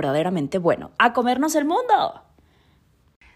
verdaderamente 0.00 0.56
bueno. 0.56 0.92
¡A 0.98 1.12
comernos 1.12 1.54
el 1.54 1.66
mundo! 1.66 2.22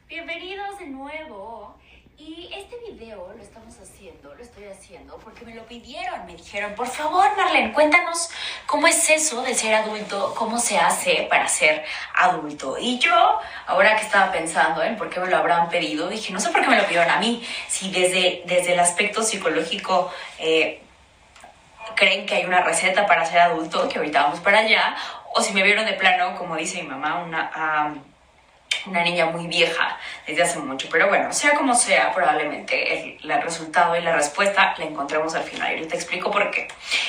Bienvenidos 0.09 0.79
de 0.79 0.87
nuevo. 0.87 1.77
Y 2.17 2.49
este 2.55 2.77
video 2.91 3.35
lo 3.37 3.43
estamos 3.43 3.75
haciendo, 3.79 4.35
lo 4.35 4.43
estoy 4.43 4.65
haciendo 4.65 5.19
porque 5.19 5.45
me 5.45 5.55
lo 5.55 5.67
pidieron. 5.67 6.25
Me 6.25 6.37
dijeron, 6.37 6.75
por 6.75 6.87
favor, 6.87 7.27
Marlene, 7.37 7.75
cuéntanos 7.75 8.31
cómo 8.65 8.87
es 8.87 9.11
eso 9.11 9.43
de 9.43 9.53
ser 9.53 9.75
adulto, 9.75 10.35
cómo 10.39 10.59
se 10.59 10.79
hace 10.79 11.27
para 11.29 11.49
ser 11.49 11.85
adulto. 12.15 12.79
Y 12.81 12.99
yo, 12.99 13.39
ahora 13.67 13.97
que 13.97 14.03
estaba 14.03 14.33
pensando 14.33 14.83
en 14.83 14.97
por 14.97 15.11
qué 15.11 15.21
me 15.21 15.29
lo 15.29 15.37
habrán 15.37 15.69
pedido, 15.69 16.09
dije, 16.09 16.33
no 16.33 16.41
sé 16.41 16.49
por 16.49 16.63
qué 16.63 16.69
me 16.69 16.79
lo 16.79 16.87
pidieron 16.87 17.11
a 17.11 17.19
mí. 17.19 17.47
Si 17.69 17.91
desde, 17.91 18.43
desde 18.47 18.73
el 18.73 18.81
aspecto 18.81 19.23
psicológico 19.23 20.11
eh, 20.39 20.81
creen 21.95 22.25
que 22.25 22.37
hay 22.37 22.45
una 22.47 22.63
receta 22.63 23.07
para 23.07 23.27
ser 23.27 23.41
adulto, 23.41 23.87
que 23.89 23.99
ahorita 23.99 24.23
vamos 24.23 24.41
para 24.41 24.61
allá, 24.61 24.97
o 25.35 25.43
si 25.43 25.53
me 25.53 25.63
vieron 25.63 25.85
de 25.85 25.95
plano, 25.95 26.37
como 26.39 26.57
dice 26.57 26.83
mi 26.83 26.89
mamá, 26.89 27.23
una, 27.25 27.95
una 28.87 29.03
niña 29.03 29.27
muy 29.27 29.47
vieja 29.47 29.99
desde 30.27 30.43
hace 30.43 30.59
mucho. 30.59 30.89
Pero 30.91 31.09
bueno, 31.09 31.33
sea 31.33 31.55
como 31.55 31.75
sea, 31.75 32.13
probablemente 32.13 33.19
el, 33.21 33.43
resultado 33.43 33.97
y 33.97 34.01
la 34.01 34.15
respuesta 34.15 34.75
la 34.79 34.85
encontremos 34.85 35.35
al 35.35 35.43
final. 35.43 35.79
Y 35.81 35.87
te 35.87 35.97
explico 35.97 36.31
por 36.31 36.51
qué. 36.51 36.69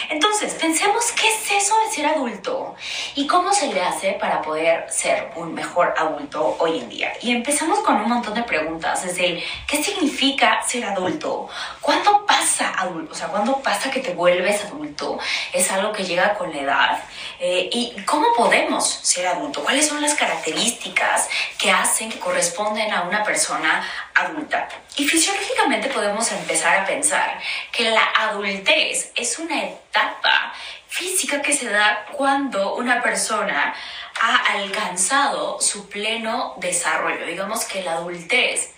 Entonces, 0.10 0.54
pensemos 0.56 1.12
qué 1.12 1.28
es 1.28 1.64
eso 1.64 1.76
de 1.86 1.92
ser 1.92 2.08
adulto 2.08 2.76
y 3.16 3.28
cómo 3.28 3.54
se 3.54 3.72
le 3.72 3.82
hace 3.82 4.14
para 4.14 4.42
poder 4.42 4.90
ser 4.90 5.30
un 5.36 5.54
mejor 5.54 5.94
adulto 5.98 6.58
hoy 6.60 6.80
en 6.80 6.90
día. 6.90 7.14
Y 7.22 7.32
empezamos 7.32 7.80
con 7.80 7.96
un 7.96 8.10
montón 8.10 8.34
de 8.34 8.44
preguntas, 8.44 9.04
desde 9.04 9.44
qué 9.68 9.84
significa 9.84 10.62
ser 10.64 10.86
adulto, 10.86 11.48
cuándo 11.82 12.26
pasa 12.26 12.74
adulto, 12.78 13.14
o 13.14 13.16
sea, 13.16 13.28
cuándo 13.28 13.62
pasa 13.62 13.90
que 13.90 14.00
te 14.00 14.14
vuelves 14.14 14.64
adulto, 14.66 15.20
es 15.54 15.72
algo 15.72 15.92
que 15.92 16.04
llega 16.04 16.34
con 16.36 16.52
la 16.52 16.62
edad. 16.62 17.04
Eh, 17.40 17.70
y 17.72 18.02
cómo 18.06 18.28
podemos 18.36 18.88
ser 18.88 19.28
adulto, 19.28 19.64
cuáles 19.64 19.88
son 19.88 20.02
las 20.02 20.16
características 20.16 21.28
que 21.58 21.72
hacen, 21.72 22.10
que 22.10 22.20
corresponden 22.20 22.92
a 22.94 23.04
una 23.04 23.24
persona 23.24 23.88
adulta. 24.14 24.68
Y 24.98 25.08
fisiológicamente 25.08 25.90
podemos 25.90 26.32
empezar 26.32 26.78
a 26.78 26.86
pensar 26.86 27.40
que 27.72 27.90
la 27.92 28.04
adultez 28.18 29.12
es 29.16 29.40
una 29.40 29.64
etapa 29.64 30.54
física 30.88 31.42
que 31.42 31.54
se 31.54 31.70
da 31.70 32.06
cuando 32.14 32.76
una 32.76 33.02
persona 33.02 33.74
ha 34.22 34.36
alcanzado 34.54 35.60
su 35.60 35.90
pleno 35.90 36.56
desarrollo. 36.58 37.26
Digamos 37.26 37.66
que 37.66 37.84
la 37.84 37.94
adultez 37.94 38.72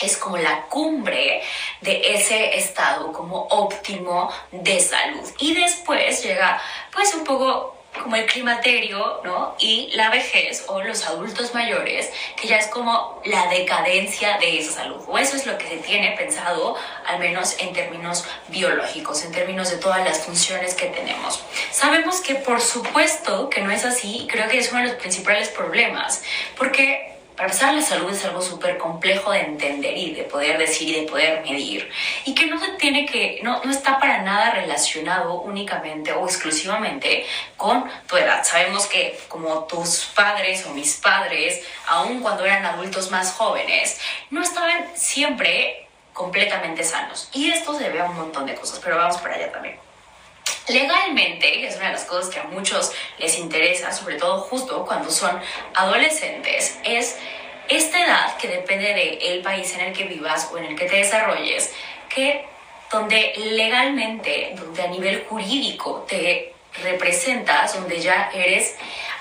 es 0.00 0.16
como 0.16 0.36
la 0.36 0.62
cumbre 0.62 1.42
de 1.80 2.14
ese 2.14 2.56
estado 2.58 3.12
como 3.12 3.46
óptimo 3.50 4.30
de 4.50 4.80
salud. 4.80 5.28
Y 5.38 5.54
después 5.54 6.22
llega 6.22 6.60
pues 6.92 7.14
un 7.14 7.24
poco 7.24 7.83
como 8.02 8.16
el 8.16 8.26
climaterio, 8.26 9.20
¿no? 9.24 9.54
Y 9.58 9.90
la 9.94 10.10
vejez 10.10 10.64
o 10.68 10.82
los 10.82 11.06
adultos 11.06 11.54
mayores, 11.54 12.10
que 12.36 12.48
ya 12.48 12.58
es 12.58 12.66
como 12.68 13.20
la 13.24 13.46
decadencia 13.48 14.38
de 14.38 14.58
esa 14.58 14.72
salud. 14.72 15.02
O 15.06 15.18
eso 15.18 15.36
es 15.36 15.46
lo 15.46 15.56
que 15.58 15.68
se 15.68 15.76
tiene 15.76 16.12
pensado, 16.16 16.76
al 17.06 17.18
menos 17.18 17.56
en 17.60 17.72
términos 17.72 18.24
biológicos, 18.48 19.24
en 19.24 19.32
términos 19.32 19.70
de 19.70 19.76
todas 19.76 20.04
las 20.04 20.24
funciones 20.24 20.74
que 20.74 20.86
tenemos. 20.86 21.42
Sabemos 21.70 22.20
que 22.20 22.34
por 22.34 22.60
supuesto 22.60 23.48
que 23.48 23.60
no 23.60 23.70
es 23.70 23.84
así, 23.84 24.26
creo 24.30 24.48
que 24.48 24.58
es 24.58 24.70
uno 24.72 24.82
de 24.82 24.88
los 24.88 24.96
principales 24.96 25.48
problemas, 25.48 26.22
porque 26.56 27.13
para 27.36 27.48
empezar, 27.48 27.74
la 27.74 27.82
salud 27.82 28.12
es 28.12 28.24
algo 28.24 28.40
súper 28.40 28.78
complejo 28.78 29.32
de 29.32 29.40
entender 29.40 29.96
y 29.96 30.14
de 30.14 30.22
poder 30.22 30.56
decir 30.56 30.88
y 30.88 31.00
de 31.00 31.06
poder 31.06 31.42
medir. 31.42 31.90
Y 32.24 32.34
que 32.34 32.46
no 32.46 32.60
se 32.60 32.72
tiene 32.72 33.06
que, 33.06 33.40
no, 33.42 33.60
no 33.64 33.70
está 33.72 33.98
para 33.98 34.22
nada 34.22 34.52
relacionado 34.52 35.40
únicamente 35.40 36.12
o 36.12 36.24
exclusivamente 36.24 37.26
con 37.56 37.90
tu 38.06 38.16
edad. 38.16 38.44
Sabemos 38.44 38.86
que 38.86 39.18
como 39.28 39.64
tus 39.64 40.04
padres 40.14 40.64
o 40.66 40.70
mis 40.70 40.94
padres, 40.94 41.60
aun 41.88 42.20
cuando 42.20 42.44
eran 42.44 42.64
adultos 42.64 43.10
más 43.10 43.32
jóvenes, 43.32 44.00
no 44.30 44.40
estaban 44.40 44.86
siempre 44.94 45.88
completamente 46.12 46.84
sanos. 46.84 47.28
Y 47.32 47.50
esto 47.50 47.76
se 47.76 47.84
debe 47.84 48.00
a 48.00 48.04
un 48.04 48.16
montón 48.16 48.46
de 48.46 48.54
cosas, 48.54 48.80
pero 48.82 48.96
vamos 48.96 49.18
para 49.18 49.34
allá 49.34 49.50
también. 49.50 49.76
Legalmente, 50.68 51.52
que 51.52 51.66
es 51.66 51.76
una 51.76 51.86
de 51.86 51.92
las 51.92 52.04
cosas 52.04 52.32
que 52.32 52.40
a 52.40 52.44
muchos 52.44 52.92
les 53.18 53.38
interesa, 53.38 53.92
sobre 53.92 54.16
todo 54.16 54.40
justo 54.40 54.84
cuando 54.86 55.10
son 55.10 55.38
adolescentes, 55.74 56.78
es 56.84 57.18
esta 57.68 58.02
edad 58.02 58.36
que 58.38 58.48
depende 58.48 59.18
del 59.20 59.42
país 59.42 59.74
en 59.74 59.80
el 59.80 59.92
que 59.92 60.04
vivas 60.04 60.50
o 60.52 60.58
en 60.58 60.64
el 60.64 60.76
que 60.76 60.86
te 60.86 60.96
desarrolles, 60.96 61.72
que 62.08 62.46
donde 62.90 63.34
legalmente, 63.36 64.54
donde 64.56 64.82
a 64.82 64.86
nivel 64.86 65.24
jurídico 65.28 66.06
te 66.08 66.54
representas, 66.82 67.74
donde 67.74 68.00
ya 68.00 68.30
eres 68.34 68.74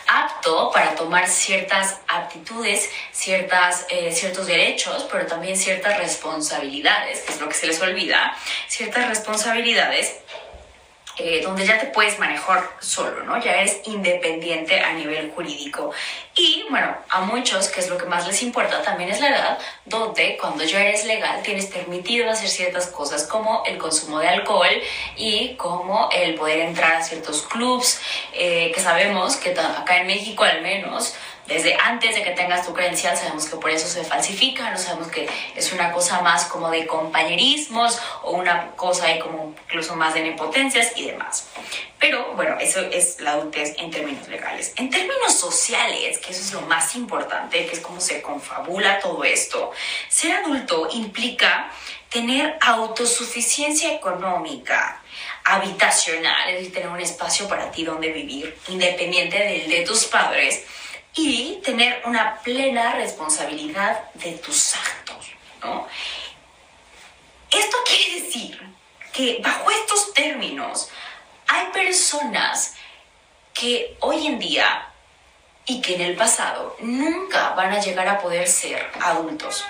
apto 0.07 0.71
para 0.71 0.95
tomar 0.95 1.27
ciertas 1.27 1.99
aptitudes, 2.07 2.89
ciertas, 3.11 3.85
eh, 3.89 4.11
ciertos 4.11 4.47
derechos, 4.47 5.07
pero 5.11 5.25
también 5.25 5.57
ciertas 5.57 5.97
responsabilidades, 5.97 7.21
que 7.21 7.33
es 7.33 7.41
lo 7.41 7.47
que 7.47 7.55
se 7.55 7.67
les 7.67 7.81
olvida, 7.81 8.35
ciertas 8.67 9.07
responsabilidades 9.07 10.17
eh, 11.17 11.41
donde 11.43 11.65
ya 11.65 11.79
te 11.79 11.87
puedes 11.87 12.17
manejar 12.17 12.69
solo, 12.79 13.23
¿no? 13.23 13.39
Ya 13.41 13.53
eres 13.57 13.81
independiente 13.85 14.79
a 14.79 14.93
nivel 14.93 15.31
jurídico. 15.31 15.91
Y 16.35 16.65
bueno, 16.69 16.95
a 17.09 17.21
muchos, 17.21 17.67
que 17.67 17.81
es 17.81 17.89
lo 17.89 17.97
que 17.97 18.05
más 18.05 18.27
les 18.27 18.41
importa, 18.41 18.81
también 18.81 19.09
es 19.09 19.19
la 19.19 19.29
edad 19.29 19.59
donde 19.85 20.37
cuando 20.37 20.63
ya 20.63 20.83
eres 20.83 21.05
legal 21.05 21.43
tienes 21.43 21.67
permitido 21.67 22.29
hacer 22.29 22.49
ciertas 22.49 22.87
cosas 22.87 23.27
como 23.27 23.63
el 23.65 23.77
consumo 23.77 24.19
de 24.19 24.29
alcohol 24.29 24.81
y 25.15 25.55
como 25.55 26.09
el 26.11 26.35
poder 26.35 26.59
entrar 26.61 26.95
a 26.95 27.03
ciertos 27.03 27.43
clubs, 27.43 28.01
eh, 28.33 28.71
que 28.73 28.81
sabemos 28.81 29.35
que 29.35 29.51
acá 29.51 29.97
en 29.97 30.07
México 30.07 30.43
al 30.43 30.61
menos 30.61 31.15
desde 31.47 31.75
antes 31.75 32.15
de 32.15 32.23
que 32.23 32.31
tengas 32.31 32.65
tu 32.65 32.73
credencial 32.73 33.17
sabemos 33.17 33.45
que 33.45 33.57
por 33.57 33.69
eso 33.69 33.87
se 33.87 34.03
falsifica, 34.03 34.71
no 34.71 34.77
sabemos 34.77 35.09
que 35.09 35.29
es 35.55 35.73
una 35.73 35.91
cosa 35.91 36.21
más 36.21 36.45
como 36.45 36.69
de 36.69 36.87
compañerismos 36.87 37.99
o 38.23 38.31
una 38.31 38.71
cosa 38.71 39.05
ahí 39.05 39.19
como 39.19 39.53
incluso 39.65 39.95
más 39.95 40.13
de 40.13 40.21
nepotencias 40.21 40.93
y 40.95 41.07
demás. 41.07 41.47
Pero 41.99 42.33
bueno, 42.35 42.57
eso 42.59 42.79
es 42.81 43.19
la 43.19 43.31
adultez 43.31 43.75
en 43.77 43.91
términos 43.91 44.27
legales. 44.27 44.73
En 44.77 44.89
términos 44.89 45.33
sociales, 45.33 46.17
que 46.19 46.31
eso 46.31 46.41
es 46.41 46.53
lo 46.53 46.61
más 46.61 46.95
importante, 46.95 47.65
que 47.65 47.73
es 47.73 47.79
cómo 47.79 47.99
se 47.99 48.21
confabula 48.21 48.99
todo 48.99 49.23
esto, 49.23 49.71
ser 50.09 50.35
adulto 50.37 50.89
implica 50.91 51.69
tener 52.09 52.57
autosuficiencia 52.61 53.93
económica, 53.93 55.01
habitacional, 55.43 56.49
es 56.49 56.55
decir, 56.55 56.73
tener 56.73 56.89
un 56.89 57.01
espacio 57.01 57.47
para 57.47 57.71
ti 57.71 57.83
donde 57.83 58.11
vivir, 58.11 58.55
independiente 58.67 59.39
del 59.39 59.69
de 59.69 59.81
tus 59.81 60.05
padres, 60.05 60.63
y 61.15 61.61
tener 61.63 62.01
una 62.05 62.39
plena 62.39 62.93
responsabilidad 62.93 64.11
de 64.15 64.33
tus 64.33 64.75
actos, 64.75 65.31
¿no? 65.63 65.87
Esto 67.51 67.77
quiere 67.85 68.21
decir 68.21 68.59
que 69.11 69.39
bajo 69.43 69.69
estos 69.69 70.13
términos 70.13 70.89
hay 71.47 71.67
personas 71.67 72.75
que 73.53 73.95
hoy 73.99 74.25
en 74.25 74.39
día 74.39 74.87
y 75.65 75.81
que 75.81 75.95
en 75.95 76.01
el 76.01 76.15
pasado 76.15 76.75
nunca 76.79 77.51
van 77.51 77.71
a 77.71 77.79
llegar 77.79 78.07
a 78.07 78.19
poder 78.19 78.47
ser 78.47 78.91
adultos. 78.99 79.63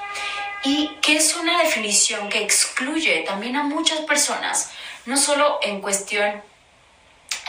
Y 0.64 0.88
que 1.02 1.18
es 1.18 1.36
una 1.36 1.62
definición 1.62 2.30
que 2.30 2.42
excluye 2.42 3.24
también 3.28 3.58
a 3.58 3.64
muchas 3.64 4.00
personas, 4.02 4.72
no 5.06 5.18
solo 5.18 5.60
en 5.62 5.82
cuestión 5.82 6.42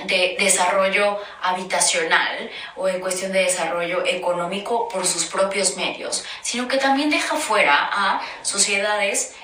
de 0.05 0.37
desarrollo 0.39 1.19
habitacional 1.43 2.51
o 2.77 2.89
en 2.89 3.01
cuestión 3.01 3.33
de 3.33 3.41
desarrollo 3.41 4.05
económico 4.05 4.89
por 4.89 5.07
sus 5.07 5.27
propios 5.27 5.77
medios, 5.77 6.25
sino 6.43 6.67
que 6.67 6.79
también 6.79 7.11
deja 7.11 7.37
fuera 7.37 7.89
a 7.93 8.21
sociedades, 8.43 9.35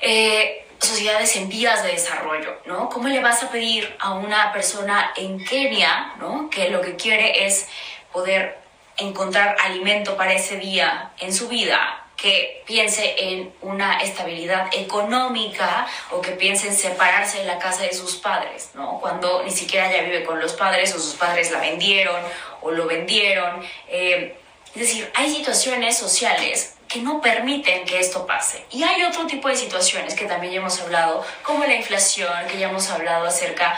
eh, 0.00 0.66
sociedades 0.78 1.36
en 1.36 1.48
vías 1.48 1.82
de 1.82 1.92
desarrollo, 1.92 2.60
¿no? 2.66 2.88
¿Cómo 2.88 3.08
le 3.08 3.20
vas 3.20 3.42
a 3.42 3.50
pedir 3.50 3.96
a 3.98 4.14
una 4.14 4.52
persona 4.52 5.12
en 5.16 5.44
Kenia, 5.44 6.14
¿no? 6.18 6.48
Que 6.48 6.70
lo 6.70 6.80
que 6.80 6.96
quiere 6.96 7.46
es 7.46 7.68
poder 8.12 8.58
encontrar 8.96 9.56
alimento 9.60 10.16
para 10.16 10.32
ese 10.32 10.56
día 10.58 11.12
en 11.18 11.32
su 11.32 11.48
vida, 11.48 12.01
que 12.22 12.62
piense 12.66 13.16
en 13.18 13.52
una 13.62 14.00
estabilidad 14.00 14.68
económica 14.72 15.88
o 16.12 16.20
que 16.20 16.30
piense 16.30 16.68
en 16.68 16.76
separarse 16.76 17.38
de 17.38 17.46
la 17.46 17.58
casa 17.58 17.82
de 17.82 17.92
sus 17.92 18.14
padres, 18.14 18.70
¿no? 18.74 19.00
Cuando 19.00 19.42
ni 19.42 19.50
siquiera 19.50 19.90
ya 19.90 20.02
vive 20.02 20.22
con 20.22 20.38
los 20.38 20.52
padres 20.52 20.94
o 20.94 21.00
sus 21.00 21.14
padres 21.14 21.50
la 21.50 21.58
vendieron 21.58 22.22
o 22.60 22.70
lo 22.70 22.86
vendieron. 22.86 23.66
Eh, 23.88 24.36
es 24.72 24.80
decir, 24.80 25.10
hay 25.14 25.34
situaciones 25.34 25.98
sociales 25.98 26.76
que 26.86 27.00
no 27.00 27.20
permiten 27.20 27.84
que 27.86 27.98
esto 27.98 28.24
pase. 28.24 28.64
Y 28.70 28.84
hay 28.84 29.02
otro 29.02 29.26
tipo 29.26 29.48
de 29.48 29.56
situaciones 29.56 30.14
que 30.14 30.26
también 30.26 30.52
ya 30.52 30.60
hemos 30.60 30.80
hablado, 30.80 31.24
como 31.42 31.64
la 31.64 31.74
inflación, 31.74 32.32
que 32.48 32.56
ya 32.56 32.68
hemos 32.68 32.88
hablado 32.88 33.26
acerca 33.26 33.76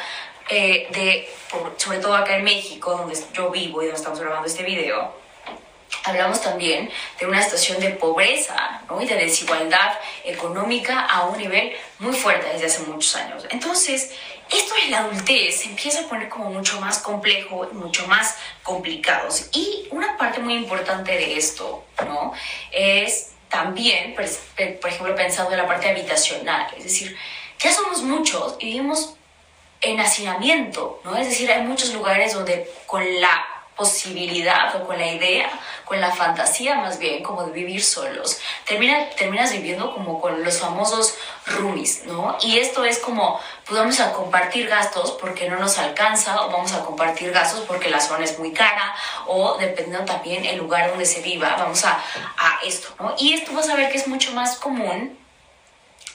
eh, 0.50 0.86
de, 0.90 1.30
sobre 1.78 1.98
todo 1.98 2.14
acá 2.14 2.36
en 2.36 2.44
México, 2.44 2.90
donde 2.90 3.18
yo 3.32 3.48
vivo 3.50 3.80
y 3.80 3.86
donde 3.86 3.98
estamos 3.98 4.20
grabando 4.20 4.46
este 4.46 4.64
video, 4.64 5.23
hablamos 6.04 6.40
también 6.40 6.90
de 7.18 7.26
una 7.26 7.42
situación 7.42 7.80
de 7.80 7.90
pobreza 7.90 8.82
¿no? 8.88 9.00
y 9.00 9.06
de 9.06 9.16
desigualdad 9.16 9.98
económica 10.24 11.00
a 11.00 11.26
un 11.26 11.38
nivel 11.38 11.72
muy 11.98 12.14
fuerte 12.14 12.48
desde 12.52 12.66
hace 12.66 12.82
muchos 12.82 13.14
años. 13.16 13.46
Entonces, 13.50 14.12
esto 14.50 14.74
en 14.84 14.90
la 14.90 15.00
adultez 15.00 15.60
se 15.60 15.68
empieza 15.68 16.00
a 16.00 16.08
poner 16.08 16.28
como 16.28 16.50
mucho 16.50 16.80
más 16.80 16.98
complejo 16.98 17.68
y 17.70 17.74
mucho 17.74 18.06
más 18.06 18.36
complicado. 18.62 19.28
Y 19.52 19.88
una 19.90 20.16
parte 20.16 20.40
muy 20.40 20.54
importante 20.54 21.12
de 21.12 21.36
esto 21.36 21.84
¿no? 22.06 22.32
es 22.70 23.30
también, 23.48 24.14
pues, 24.14 24.40
por 24.80 24.90
ejemplo, 24.90 25.14
pensando 25.14 25.52
en 25.52 25.58
la 25.58 25.66
parte 25.66 25.88
habitacional, 25.88 26.66
es 26.76 26.84
decir, 26.84 27.16
ya 27.58 27.72
somos 27.72 28.02
muchos 28.02 28.56
y 28.58 28.66
vivimos 28.66 29.14
en 29.80 30.00
hacinamiento, 30.00 31.00
¿no? 31.04 31.16
Es 31.16 31.28
decir, 31.28 31.50
hay 31.52 31.62
muchos 31.62 31.92
lugares 31.92 32.34
donde 32.34 32.68
con 32.86 33.02
la 33.20 33.53
posibilidad 33.76 34.76
o 34.76 34.86
con 34.86 34.98
la 34.98 35.10
idea, 35.10 35.50
con 35.84 36.00
la 36.00 36.12
fantasía 36.12 36.76
más 36.76 36.98
bien, 36.98 37.22
como 37.22 37.44
de 37.44 37.52
vivir 37.52 37.82
solos. 37.82 38.38
Termina, 38.64 39.10
terminas 39.10 39.52
viviendo 39.52 39.92
como 39.92 40.20
con 40.20 40.44
los 40.44 40.58
famosos 40.58 41.14
roomies, 41.46 42.04
¿no? 42.04 42.36
Y 42.40 42.58
esto 42.58 42.84
es 42.84 42.98
como, 42.98 43.40
pues 43.66 43.78
vamos 43.78 43.98
a 44.00 44.12
compartir 44.12 44.68
gastos 44.68 45.12
porque 45.20 45.48
no 45.48 45.58
nos 45.58 45.78
alcanza, 45.78 46.42
o 46.42 46.50
vamos 46.50 46.72
a 46.72 46.84
compartir 46.84 47.32
gastos 47.32 47.64
porque 47.66 47.90
la 47.90 48.00
zona 48.00 48.24
es 48.24 48.38
muy 48.38 48.52
cara, 48.52 48.94
o 49.26 49.56
dependiendo 49.58 50.04
también 50.04 50.44
el 50.44 50.58
lugar 50.58 50.90
donde 50.90 51.06
se 51.06 51.20
viva, 51.20 51.56
vamos 51.58 51.84
a, 51.84 51.92
a 52.38 52.60
esto, 52.64 52.94
¿no? 53.00 53.14
Y 53.18 53.34
esto 53.34 53.52
vas 53.52 53.68
a 53.68 53.74
ver 53.74 53.90
que 53.90 53.98
es 53.98 54.06
mucho 54.06 54.32
más 54.32 54.56
común 54.56 55.18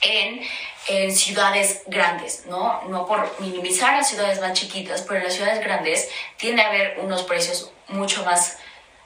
en, 0.01 0.41
en, 0.89 1.15
ciudades 1.15 1.83
grandes, 1.87 2.45
¿no? 2.47 2.81
No 2.89 3.05
por 3.05 3.39
minimizar 3.39 3.95
las 3.95 4.09
ciudades 4.09 4.41
más 4.41 4.53
chiquitas, 4.53 5.01
pero 5.03 5.19
en 5.19 5.25
las 5.25 5.33
ciudades 5.33 5.63
grandes 5.63 6.09
tiende 6.37 6.61
a 6.61 6.69
haber 6.69 6.99
unos 6.99 7.23
precios 7.23 7.71
mucho 7.87 8.23
más 8.25 8.57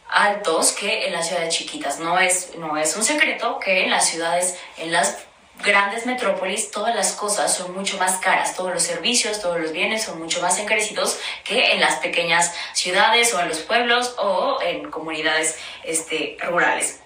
altos 0.10 0.72
que 0.72 1.08
en 1.08 1.14
las 1.14 1.28
ciudades 1.28 1.56
chiquitas. 1.56 2.00
No 2.00 2.20
es, 2.20 2.56
no 2.58 2.78
es 2.78 2.96
un 2.96 3.04
secreto 3.04 3.60
que 3.60 3.84
en 3.84 3.92
las 3.92 4.08
ciudades, 4.08 4.58
en 4.78 4.92
las 4.92 5.18
grandes 5.64 6.06
metrópolis, 6.06 6.72
todas 6.72 6.96
las 6.96 7.14
cosas 7.14 7.56
son 7.56 7.74
mucho 7.74 7.98
más 7.98 8.18
caras, 8.18 8.56
todos 8.56 8.74
los 8.74 8.84
servicios, 8.84 9.42
todos 9.42 9.60
los 9.60 9.72
bienes 9.72 10.04
son 10.04 10.20
mucho 10.20 10.42
más 10.42 10.58
encarecidos 10.60 11.20
que 11.44 11.74
en 11.74 11.80
las 11.80 11.96
pequeñas 11.98 12.54
ciudades 12.74 13.34
o 13.34 13.40
en 13.40 13.50
los 13.50 13.60
pueblos 13.60 14.16
o 14.18 14.60
en 14.62 14.90
comunidades 14.90 15.58
este, 15.84 16.38
rurales. 16.42 17.03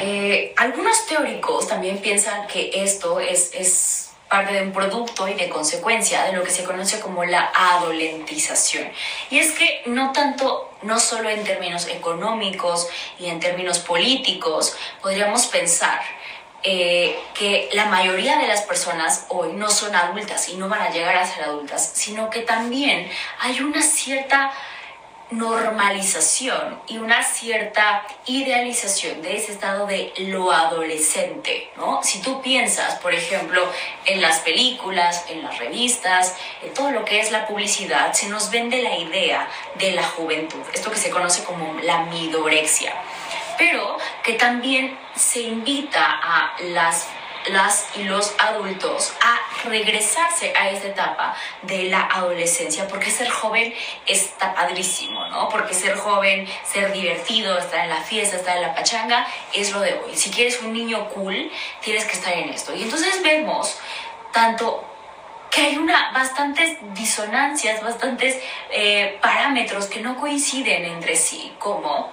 Eh, 0.00 0.52
algunos 0.56 1.06
teóricos 1.06 1.68
también 1.68 1.98
piensan 1.98 2.46
que 2.46 2.70
esto 2.74 3.20
es, 3.20 4.02
parte 4.28 4.54
de 4.54 4.62
un 4.62 4.72
producto 4.72 5.28
y 5.28 5.34
de 5.34 5.48
consecuencia 5.48 6.24
de 6.24 6.32
lo 6.32 6.42
que 6.42 6.50
se 6.50 6.64
conoce 6.64 6.98
como 6.98 7.24
la 7.24 7.52
adolentización. 7.54 8.90
Y 9.30 9.38
es 9.38 9.52
que 9.52 9.82
no 9.86 10.10
tanto, 10.10 10.68
no 10.82 10.98
solo 10.98 11.30
en 11.30 11.44
términos 11.44 11.86
económicos 11.86 12.88
y 13.20 13.26
en 13.26 13.38
términos 13.38 13.78
políticos, 13.78 14.76
podríamos 15.00 15.46
pensar 15.46 16.00
eh, 16.64 17.16
que 17.34 17.68
la 17.74 17.84
mayoría 17.86 18.38
de 18.38 18.48
las 18.48 18.62
personas 18.62 19.26
hoy 19.28 19.52
no 19.52 19.70
son 19.70 19.94
adultas 19.94 20.48
y 20.48 20.56
no 20.56 20.68
van 20.68 20.80
a 20.80 20.90
llegar 20.90 21.16
a 21.16 21.24
ser 21.24 21.44
adultas, 21.44 21.92
sino 21.94 22.28
que 22.28 22.40
también 22.40 23.08
hay 23.38 23.60
una 23.60 23.80
cierta 23.80 24.52
normalización 25.30 26.80
y 26.86 26.98
una 26.98 27.22
cierta 27.22 28.06
idealización 28.26 29.22
de 29.22 29.36
ese 29.36 29.52
estado 29.52 29.86
de 29.86 30.12
lo 30.18 30.52
adolescente, 30.52 31.70
¿no? 31.76 32.00
Si 32.02 32.20
tú 32.20 32.40
piensas, 32.40 33.00
por 33.00 33.12
ejemplo, 33.12 33.68
en 34.04 34.20
las 34.20 34.38
películas, 34.40 35.24
en 35.28 35.42
las 35.42 35.58
revistas, 35.58 36.36
en 36.62 36.72
todo 36.72 36.92
lo 36.92 37.04
que 37.04 37.20
es 37.20 37.32
la 37.32 37.46
publicidad, 37.46 38.12
se 38.12 38.28
nos 38.28 38.50
vende 38.50 38.82
la 38.82 38.96
idea 38.96 39.48
de 39.74 39.92
la 39.92 40.04
juventud, 40.04 40.62
esto 40.72 40.90
que 40.90 40.98
se 40.98 41.10
conoce 41.10 41.42
como 41.42 41.74
la 41.80 42.04
midorexia, 42.04 42.94
pero 43.58 43.98
que 44.22 44.34
también 44.34 44.96
se 45.16 45.40
invita 45.40 46.04
a 46.04 46.54
las 46.60 47.08
las 47.48 47.86
y 47.96 48.04
los 48.04 48.34
adultos 48.38 49.12
a 49.22 49.38
regresarse 49.68 50.52
a 50.56 50.70
esta 50.70 50.88
etapa 50.88 51.36
de 51.62 51.84
la 51.84 52.02
adolescencia, 52.06 52.86
porque 52.88 53.10
ser 53.10 53.28
joven 53.28 53.74
está 54.06 54.54
padrísimo, 54.54 55.26
¿no? 55.28 55.48
Porque 55.48 55.74
ser 55.74 55.96
joven, 55.96 56.48
ser 56.64 56.92
divertido, 56.92 57.58
estar 57.58 57.84
en 57.84 57.90
la 57.90 58.00
fiesta, 58.00 58.36
estar 58.36 58.56
en 58.56 58.62
la 58.62 58.74
pachanga, 58.74 59.26
es 59.52 59.72
lo 59.72 59.80
de 59.80 59.94
hoy. 59.94 60.14
Si 60.14 60.30
quieres 60.30 60.60
un 60.62 60.72
niño 60.72 61.08
cool, 61.10 61.50
tienes 61.80 62.04
que 62.04 62.12
estar 62.12 62.32
en 62.32 62.50
esto. 62.50 62.74
Y 62.74 62.82
entonces 62.82 63.22
vemos 63.22 63.78
tanto 64.32 64.84
que 65.50 65.62
hay 65.62 65.78
una, 65.78 66.12
bastantes 66.12 66.76
disonancias, 66.94 67.82
bastantes 67.82 68.38
eh, 68.70 69.18
parámetros 69.22 69.86
que 69.86 70.00
no 70.00 70.16
coinciden 70.16 70.84
entre 70.84 71.16
sí, 71.16 71.54
como 71.58 72.12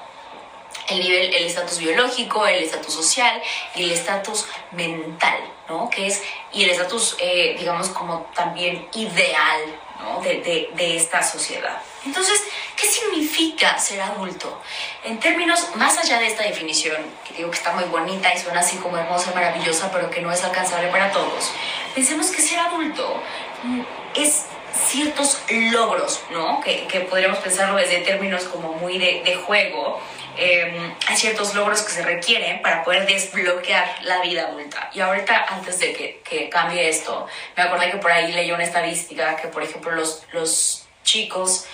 el 0.94 1.00
nivel, 1.00 1.34
el 1.34 1.46
estatus 1.46 1.80
biológico, 1.80 2.48
el 2.48 2.64
estatus 2.64 2.94
social 2.94 3.42
y 3.76 3.84
el 3.84 3.92
estatus 3.92 4.46
mental, 4.72 5.40
¿no? 5.68 5.90
Que 5.90 6.08
es, 6.08 6.22
y 6.52 6.64
el 6.64 6.70
estatus, 6.70 7.16
eh, 7.20 7.56
digamos, 7.58 7.90
como 7.90 8.30
también 8.34 8.88
ideal, 8.94 9.62
¿no? 10.00 10.22
De, 10.22 10.70
de, 10.76 10.98
esta 10.98 11.24
sociedad. 11.24 11.82
Entonces, 12.06 12.44
¿qué 12.76 12.86
significa 12.86 13.78
ser 13.80 14.02
adulto? 14.02 14.62
En 15.04 15.20
términos, 15.20 15.70
más 15.76 15.98
allá 15.98 16.20
de 16.20 16.28
esta 16.28 16.44
definición, 16.44 16.98
que 17.26 17.34
digo 17.36 17.50
que 17.50 17.58
está 17.58 17.72
muy 17.72 17.86
bonita 17.86 18.34
y 18.34 18.40
suena 18.40 18.60
así 18.60 18.78
como 18.78 18.98
hermosa, 18.98 19.32
maravillosa, 19.34 19.92
pero 19.92 20.10
que 20.10 20.22
no 20.22 20.32
es 20.32 20.44
alcanzable 20.44 20.90
para 20.90 21.12
todos, 21.12 21.52
pensemos 21.96 22.28
que 22.32 22.42
ser 22.42 22.60
adulto 22.60 23.22
mm, 23.64 23.82
es 24.16 24.46
ciertos 24.74 25.40
logros, 25.50 26.22
¿no? 26.32 26.60
Que, 26.62 26.88
que 26.88 27.02
podríamos 27.02 27.38
pensarlo 27.38 27.78
desde 27.78 28.00
términos 28.00 28.44
como 28.46 28.74
muy 28.74 28.98
de 28.98 29.36
juego, 29.36 30.02
eh, 30.38 30.94
hay 31.08 31.16
ciertos 31.16 31.54
logros 31.54 31.82
que 31.82 31.92
se 31.92 32.04
requieren 32.04 32.62
para 32.62 32.84
poder 32.84 33.06
desbloquear 33.06 34.04
la 34.04 34.22
vida 34.22 34.48
adulta. 34.48 34.90
Y 34.94 35.00
ahorita, 35.00 35.46
antes 35.50 35.80
de 35.80 35.94
que, 35.94 36.22
que 36.24 36.50
cambie 36.50 36.90
esto, 36.90 37.28
me 37.56 37.64
acordé 37.64 37.92
que 37.92 37.98
por 37.98 38.12
ahí 38.12 38.32
leí 38.32 38.52
una 38.52 38.64
estadística 38.64 39.36
que, 39.36 39.48
por 39.48 39.64
ejemplo, 39.64 39.92
los, 39.92 40.24
los 40.32 40.88
chicos 41.04 41.66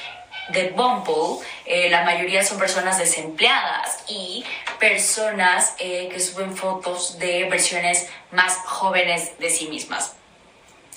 de 0.50 0.70
Bumble, 0.70 1.46
eh, 1.66 1.90
la 1.90 2.04
mayoría 2.04 2.44
son 2.44 2.58
personas 2.58 2.98
desempleadas 2.98 4.04
y 4.08 4.44
personas 4.80 5.76
eh, 5.78 6.10
que 6.12 6.20
suben 6.20 6.56
fotos 6.56 7.20
de 7.20 7.46
versiones 7.46 8.08
más 8.32 8.58
jóvenes 8.66 9.38
de 9.40 9.50
sí 9.50 9.68
mismas. 9.68 10.16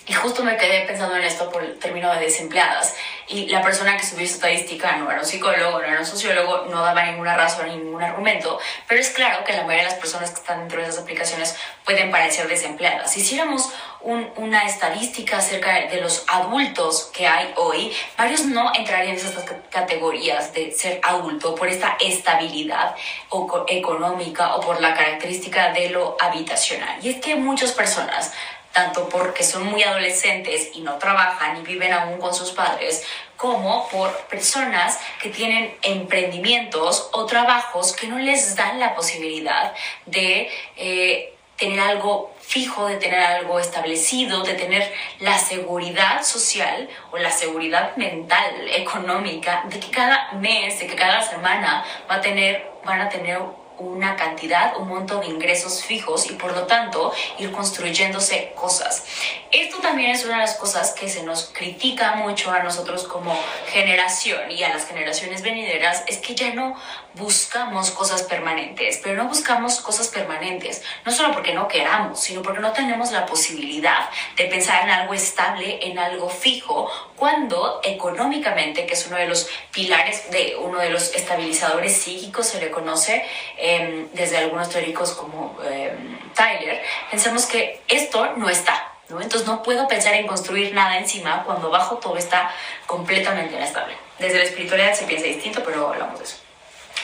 Y 0.06 0.14
justo 0.14 0.42
me 0.42 0.56
quedé 0.56 0.84
pensando 0.86 1.16
en 1.16 1.22
esto 1.22 1.50
por 1.50 1.62
el 1.62 1.78
término 1.78 2.12
de 2.14 2.20
desempleadas. 2.20 2.96
Y 3.28 3.46
la 3.46 3.62
persona 3.62 3.96
que 3.96 4.04
subió 4.04 4.24
esta 4.24 4.50
estadística 4.50 4.96
no 4.96 5.10
era 5.10 5.20
un 5.20 5.26
psicólogo, 5.26 5.78
no 5.78 5.84
era 5.84 6.00
un 6.00 6.06
sociólogo, 6.06 6.66
no 6.70 6.82
daba 6.82 7.04
ninguna 7.04 7.36
razón 7.36 7.68
ni 7.68 7.76
ningún 7.76 8.02
argumento. 8.02 8.58
Pero 8.88 9.00
es 9.00 9.10
claro 9.10 9.44
que 9.44 9.52
la 9.52 9.62
mayoría 9.62 9.84
de 9.84 9.90
las 9.90 9.98
personas 9.98 10.30
que 10.30 10.40
están 10.40 10.60
dentro 10.60 10.80
de 10.80 10.88
esas 10.88 11.02
aplicaciones 11.02 11.56
pueden 11.84 12.10
parecer 12.10 12.48
desempleadas. 12.48 13.12
Si 13.12 13.20
hiciéramos 13.20 13.70
un, 14.00 14.28
una 14.36 14.64
estadística 14.64 15.38
acerca 15.38 15.86
de 15.86 16.00
los 16.00 16.24
adultos 16.28 17.10
que 17.12 17.26
hay 17.26 17.52
hoy, 17.56 17.92
varios 18.16 18.44
no 18.46 18.72
entrarían 18.74 19.16
en 19.16 19.16
esas 19.16 19.34
categorías 19.70 20.52
de 20.52 20.72
ser 20.72 21.00
adulto 21.02 21.54
por 21.54 21.68
esta 21.68 21.96
estabilidad 22.00 22.94
o 23.28 23.64
económica 23.68 24.56
o 24.56 24.60
por 24.60 24.80
la 24.80 24.94
característica 24.94 25.72
de 25.72 25.90
lo 25.90 26.16
habitacional. 26.20 26.98
Y 27.02 27.10
es 27.10 27.20
que 27.20 27.36
muchas 27.36 27.72
personas 27.72 28.32
tanto 28.72 29.08
porque 29.08 29.44
son 29.44 29.66
muy 29.66 29.82
adolescentes 29.82 30.70
y 30.74 30.80
no 30.80 30.98
trabajan 30.98 31.58
y 31.58 31.62
viven 31.62 31.92
aún 31.92 32.18
con 32.18 32.34
sus 32.34 32.52
padres, 32.52 33.04
como 33.36 33.88
por 33.88 34.10
personas 34.28 34.98
que 35.20 35.28
tienen 35.28 35.76
emprendimientos 35.82 37.10
o 37.12 37.26
trabajos 37.26 37.92
que 37.92 38.06
no 38.06 38.18
les 38.18 38.56
dan 38.56 38.78
la 38.78 38.94
posibilidad 38.94 39.74
de 40.06 40.50
eh, 40.76 41.34
tener 41.56 41.80
algo 41.80 42.34
fijo, 42.40 42.86
de 42.86 42.96
tener 42.96 43.20
algo 43.20 43.58
establecido, 43.58 44.42
de 44.42 44.54
tener 44.54 44.92
la 45.20 45.38
seguridad 45.38 46.22
social 46.22 46.88
o 47.12 47.18
la 47.18 47.30
seguridad 47.30 47.96
mental, 47.96 48.68
económica, 48.68 49.64
de 49.66 49.78
que 49.78 49.90
cada 49.90 50.32
mes, 50.32 50.78
de 50.78 50.86
que 50.86 50.96
cada 50.96 51.22
semana 51.22 51.84
va 52.10 52.16
a 52.16 52.20
tener, 52.20 52.68
van 52.84 53.00
a 53.00 53.08
tener 53.08 53.40
una 53.78 54.16
cantidad, 54.16 54.76
un 54.76 54.88
monto 54.88 55.20
de 55.20 55.26
ingresos 55.26 55.84
fijos 55.84 56.30
y 56.30 56.34
por 56.34 56.52
lo 56.52 56.66
tanto 56.66 57.12
ir 57.38 57.52
construyéndose 57.52 58.52
cosas. 58.54 59.04
Esto 59.50 59.78
también 59.78 60.10
es 60.10 60.24
una 60.24 60.36
de 60.36 60.42
las 60.42 60.56
cosas 60.56 60.92
que 60.92 61.08
se 61.08 61.22
nos 61.22 61.50
critica 61.52 62.16
mucho 62.16 62.50
a 62.50 62.62
nosotros 62.62 63.04
como 63.04 63.36
generación 63.70 64.50
y 64.50 64.62
a 64.62 64.70
las 64.70 64.86
generaciones 64.86 65.42
venideras, 65.42 66.04
es 66.06 66.18
que 66.18 66.34
ya 66.34 66.54
no 66.54 66.76
buscamos 67.14 67.90
cosas 67.90 68.22
permanentes, 68.22 69.00
pero 69.02 69.22
no 69.22 69.28
buscamos 69.28 69.80
cosas 69.80 70.08
permanentes, 70.08 70.82
no 71.04 71.12
solo 71.12 71.32
porque 71.32 71.52
no 71.54 71.68
queramos, 71.68 72.20
sino 72.20 72.42
porque 72.42 72.60
no 72.60 72.72
tenemos 72.72 73.12
la 73.12 73.26
posibilidad 73.26 74.08
de 74.36 74.44
pensar 74.46 74.84
en 74.84 74.90
algo 74.90 75.14
estable, 75.14 75.78
en 75.86 75.98
algo 75.98 76.28
fijo, 76.28 76.90
cuando 77.16 77.80
económicamente, 77.82 78.86
que 78.86 78.94
es 78.94 79.06
uno 79.06 79.16
de 79.16 79.26
los 79.26 79.48
pilares 79.72 80.30
de 80.30 80.56
uno 80.56 80.78
de 80.78 80.90
los 80.90 81.14
estabilizadores 81.14 81.96
psíquicos, 81.96 82.46
se 82.46 82.60
le 82.60 82.70
conoce 82.70 83.24
em, 83.58 84.08
desde 84.12 84.38
algunos 84.38 84.68
teóricos 84.70 85.12
como 85.12 85.56
em, 85.64 86.18
Tyler, 86.34 86.82
pensamos 87.10 87.46
que 87.46 87.82
esto 87.88 88.36
no 88.36 88.48
está. 88.48 88.88
¿no? 89.08 89.20
Entonces 89.20 89.46
no 89.46 89.62
puedo 89.62 89.86
pensar 89.88 90.14
en 90.14 90.26
construir 90.26 90.72
nada 90.72 90.96
encima 90.96 91.44
cuando 91.44 91.68
abajo 91.68 91.98
todo 91.98 92.16
está 92.16 92.50
completamente 92.86 93.54
inestable. 93.54 93.94
Desde 94.18 94.38
la 94.38 94.44
espiritualidad 94.44 94.94
se 94.94 95.04
piensa 95.04 95.26
distinto, 95.26 95.62
pero 95.64 95.88
hablamos 95.88 96.18
de 96.18 96.24
eso. 96.24 96.36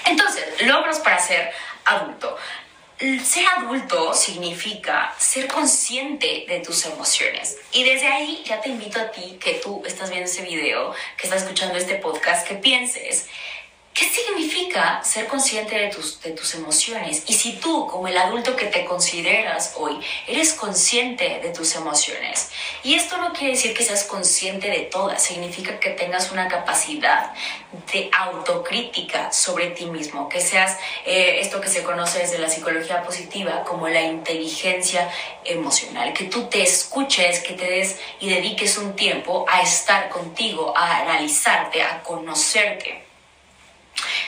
Entonces, 0.09 0.45
logros 0.63 0.99
para 1.01 1.19
ser 1.19 1.53
adulto. 1.85 2.37
Ser 2.99 3.47
adulto 3.57 4.13
significa 4.13 5.15
ser 5.19 5.47
consciente 5.47 6.47
de 6.49 6.61
tus 6.61 6.85
emociones. 6.87 7.57
Y 7.73 7.85
desde 7.85 8.09
ahí 8.09 8.43
ya 8.45 8.61
te 8.61 8.71
invito 8.71 9.01
a 9.01 9.11
ti, 9.11 9.39
que 9.41 9.55
tú 9.55 9.85
estás 9.87 10.11
viendo 10.11 10.29
ese 10.29 10.43
video, 10.43 10.93
que 11.17 11.29
estás 11.29 11.43
escuchando 11.43 11.79
este 11.79 11.95
podcast, 11.97 12.47
que 12.47 12.55
pienses 12.57 13.29
¿Qué 13.99 14.05
significa 14.05 15.03
ser 15.03 15.27
consciente 15.27 15.77
de 15.77 15.89
tus, 15.89 16.23
de 16.23 16.31
tus 16.31 16.55
emociones? 16.55 17.25
Y 17.27 17.33
si 17.33 17.55
tú, 17.55 17.89
como 17.89 18.07
el 18.07 18.17
adulto 18.17 18.55
que 18.55 18.67
te 18.67 18.85
consideras 18.85 19.75
hoy, 19.77 19.99
eres 20.29 20.53
consciente 20.53 21.41
de 21.41 21.49
tus 21.49 21.75
emociones, 21.75 22.49
y 22.85 22.95
esto 22.95 23.17
no 23.17 23.33
quiere 23.33 23.55
decir 23.55 23.75
que 23.75 23.83
seas 23.83 24.05
consciente 24.05 24.71
de 24.71 24.83
todas, 24.83 25.21
significa 25.21 25.81
que 25.81 25.91
tengas 25.91 26.31
una 26.31 26.47
capacidad 26.47 27.33
de 27.93 28.09
autocrítica 28.17 29.33
sobre 29.33 29.71
ti 29.71 29.87
mismo, 29.87 30.29
que 30.29 30.41
seas 30.41 30.79
eh, 31.05 31.41
esto 31.41 31.61
que 31.61 31.69
se 31.69 31.83
conoce 31.83 32.21
desde 32.21 32.39
la 32.39 32.49
psicología 32.49 33.03
positiva 33.03 33.65
como 33.65 33.89
la 33.89 34.03
inteligencia 34.03 35.11
emocional, 35.45 36.13
que 36.13 36.27
tú 36.27 36.45
te 36.45 36.63
escuches, 36.63 37.41
que 37.41 37.55
te 37.55 37.69
des 37.69 37.99
y 38.21 38.29
dediques 38.29 38.79
un 38.79 38.95
tiempo 38.95 39.45
a 39.49 39.61
estar 39.61 40.09
contigo, 40.09 40.73
a 40.77 40.99
analizarte, 40.99 41.83
a 41.83 42.01
conocerte. 42.05 43.08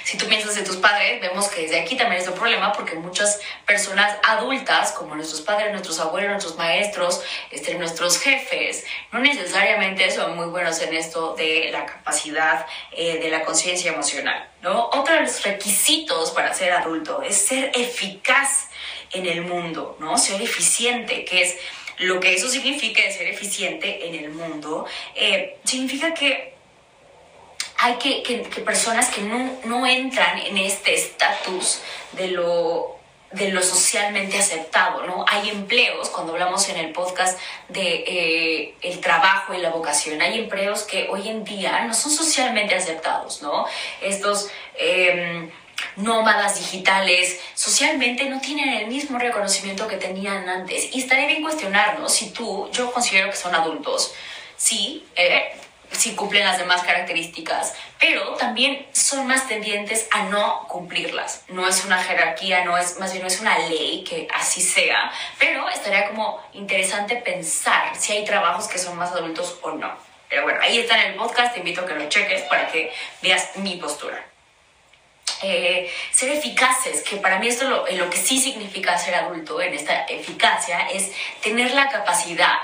Si 0.04 0.16
tú 0.16 0.26
piensas 0.26 0.54
de 0.56 0.62
tus 0.62 0.76
padres, 0.76 1.20
vemos 1.20 1.48
que 1.48 1.62
desde 1.62 1.80
aquí 1.80 1.96
también 1.96 2.20
es 2.20 2.28
un 2.28 2.34
problema 2.34 2.72
porque 2.72 2.96
muchas 2.96 3.40
personas 3.66 4.16
adultas, 4.24 4.92
como 4.92 5.14
nuestros 5.14 5.40
padres, 5.40 5.70
nuestros 5.70 6.00
abuelos, 6.00 6.30
nuestros 6.30 6.56
maestros, 6.56 7.22
este, 7.50 7.74
nuestros 7.76 8.18
jefes, 8.18 8.84
no 9.12 9.20
necesariamente 9.20 10.10
son 10.10 10.36
muy 10.36 10.46
buenos 10.46 10.80
en 10.80 10.94
esto 10.94 11.34
de 11.36 11.70
la 11.70 11.86
capacidad 11.86 12.66
eh, 12.92 13.18
de 13.18 13.30
la 13.30 13.44
conciencia 13.44 13.92
emocional. 13.92 14.48
¿no? 14.62 14.86
Otro 14.86 15.14
requisitos 15.44 16.32
para 16.32 16.52
ser 16.54 16.72
adulto 16.72 17.22
es 17.22 17.36
ser 17.36 17.70
eficaz 17.74 18.68
en 19.12 19.26
el 19.26 19.42
mundo, 19.42 19.96
¿no? 20.00 20.18
ser 20.18 20.40
eficiente, 20.42 21.24
que 21.24 21.42
es 21.42 21.56
lo 21.98 22.18
que 22.18 22.34
eso 22.34 22.48
significa 22.48 23.02
de 23.02 23.12
ser 23.12 23.26
eficiente 23.26 24.06
en 24.06 24.14
el 24.14 24.30
mundo, 24.30 24.86
eh, 25.14 25.58
significa 25.64 26.14
que 26.14 26.49
hay 27.82 27.94
que, 27.94 28.22
que, 28.22 28.60
personas 28.60 29.08
que 29.08 29.22
no, 29.22 29.58
no, 29.64 29.86
entran 29.86 30.38
en 30.38 30.58
este 30.58 30.94
estatus 30.94 31.80
de 32.12 32.28
lo, 32.28 32.98
de 33.32 33.48
lo 33.48 33.62
socialmente 33.62 34.38
aceptado, 34.38 35.06
¿no? 35.06 35.24
Hay 35.26 35.48
empleos, 35.48 36.10
cuando 36.10 36.34
hablamos 36.34 36.68
en 36.68 36.76
el 36.76 36.92
podcast 36.92 37.40
de 37.68 38.04
eh, 38.06 38.74
el 38.82 39.00
trabajo 39.00 39.54
y 39.54 39.58
la 39.58 39.70
vocación, 39.70 40.20
hay 40.20 40.38
empleos 40.38 40.82
que 40.82 41.08
hoy 41.08 41.28
en 41.28 41.42
día 41.42 41.84
no 41.86 41.94
son 41.94 42.12
socialmente 42.12 42.74
aceptados, 42.74 43.42
¿no? 43.42 43.66
Estos... 44.00 44.50
Em, 44.76 45.50
nómadas 45.96 46.58
digitales 46.58 47.40
socialmente 47.54 48.28
no 48.28 48.38
tienen 48.38 48.68
el 48.68 48.86
mismo 48.86 49.18
reconocimiento 49.18 49.88
que 49.88 49.96
tenían 49.96 50.46
antes. 50.46 50.94
Y 50.94 51.00
estaría 51.00 51.26
bien 51.26 51.42
cuestionarnos 51.42 52.12
si 52.12 52.30
tú, 52.32 52.68
yo 52.70 52.92
considero 52.92 53.30
que 53.30 53.36
son 53.36 53.54
adultos, 53.54 54.12
sí, 54.58 55.06
eh, 55.16 55.54
si 55.92 56.14
cumplen 56.14 56.44
las 56.44 56.58
demás 56.58 56.82
características, 56.82 57.74
pero 57.98 58.34
también 58.36 58.86
son 58.92 59.26
más 59.26 59.48
tendientes 59.48 60.08
a 60.10 60.24
no 60.24 60.66
cumplirlas. 60.68 61.44
No 61.48 61.68
es 61.68 61.84
una 61.84 62.02
jerarquía, 62.02 62.64
no 62.64 62.76
es, 62.78 62.98
más 62.98 63.12
bien 63.12 63.22
no 63.22 63.28
es 63.28 63.40
una 63.40 63.58
ley 63.58 64.04
que 64.04 64.28
así 64.32 64.60
sea, 64.60 65.10
pero 65.38 65.68
estaría 65.68 66.08
como 66.08 66.40
interesante 66.52 67.16
pensar 67.16 67.94
si 67.96 68.12
hay 68.12 68.24
trabajos 68.24 68.68
que 68.68 68.78
son 68.78 68.96
más 68.96 69.12
adultos 69.12 69.58
o 69.62 69.72
no. 69.72 69.92
Pero 70.28 70.44
bueno, 70.44 70.60
ahí 70.62 70.78
está 70.78 71.02
en 71.02 71.12
el 71.12 71.16
podcast, 71.16 71.54
te 71.54 71.58
invito 71.58 71.80
a 71.80 71.86
que 71.86 71.94
lo 71.94 72.08
cheques 72.08 72.42
para 72.42 72.68
que 72.68 72.92
veas 73.20 73.56
mi 73.56 73.76
postura. 73.76 74.24
Eh, 75.42 75.90
ser 76.10 76.30
eficaces, 76.30 77.02
que 77.02 77.16
para 77.16 77.38
mí 77.38 77.48
esto 77.48 77.68
lo, 77.68 77.86
lo 77.86 78.10
que 78.10 78.18
sí 78.18 78.38
significa 78.38 78.98
ser 78.98 79.14
adulto 79.14 79.60
en 79.62 79.72
esta 79.72 80.04
eficacia 80.04 80.88
es 80.92 81.12
tener 81.42 81.72
la 81.72 81.88
capacidad 81.88 82.60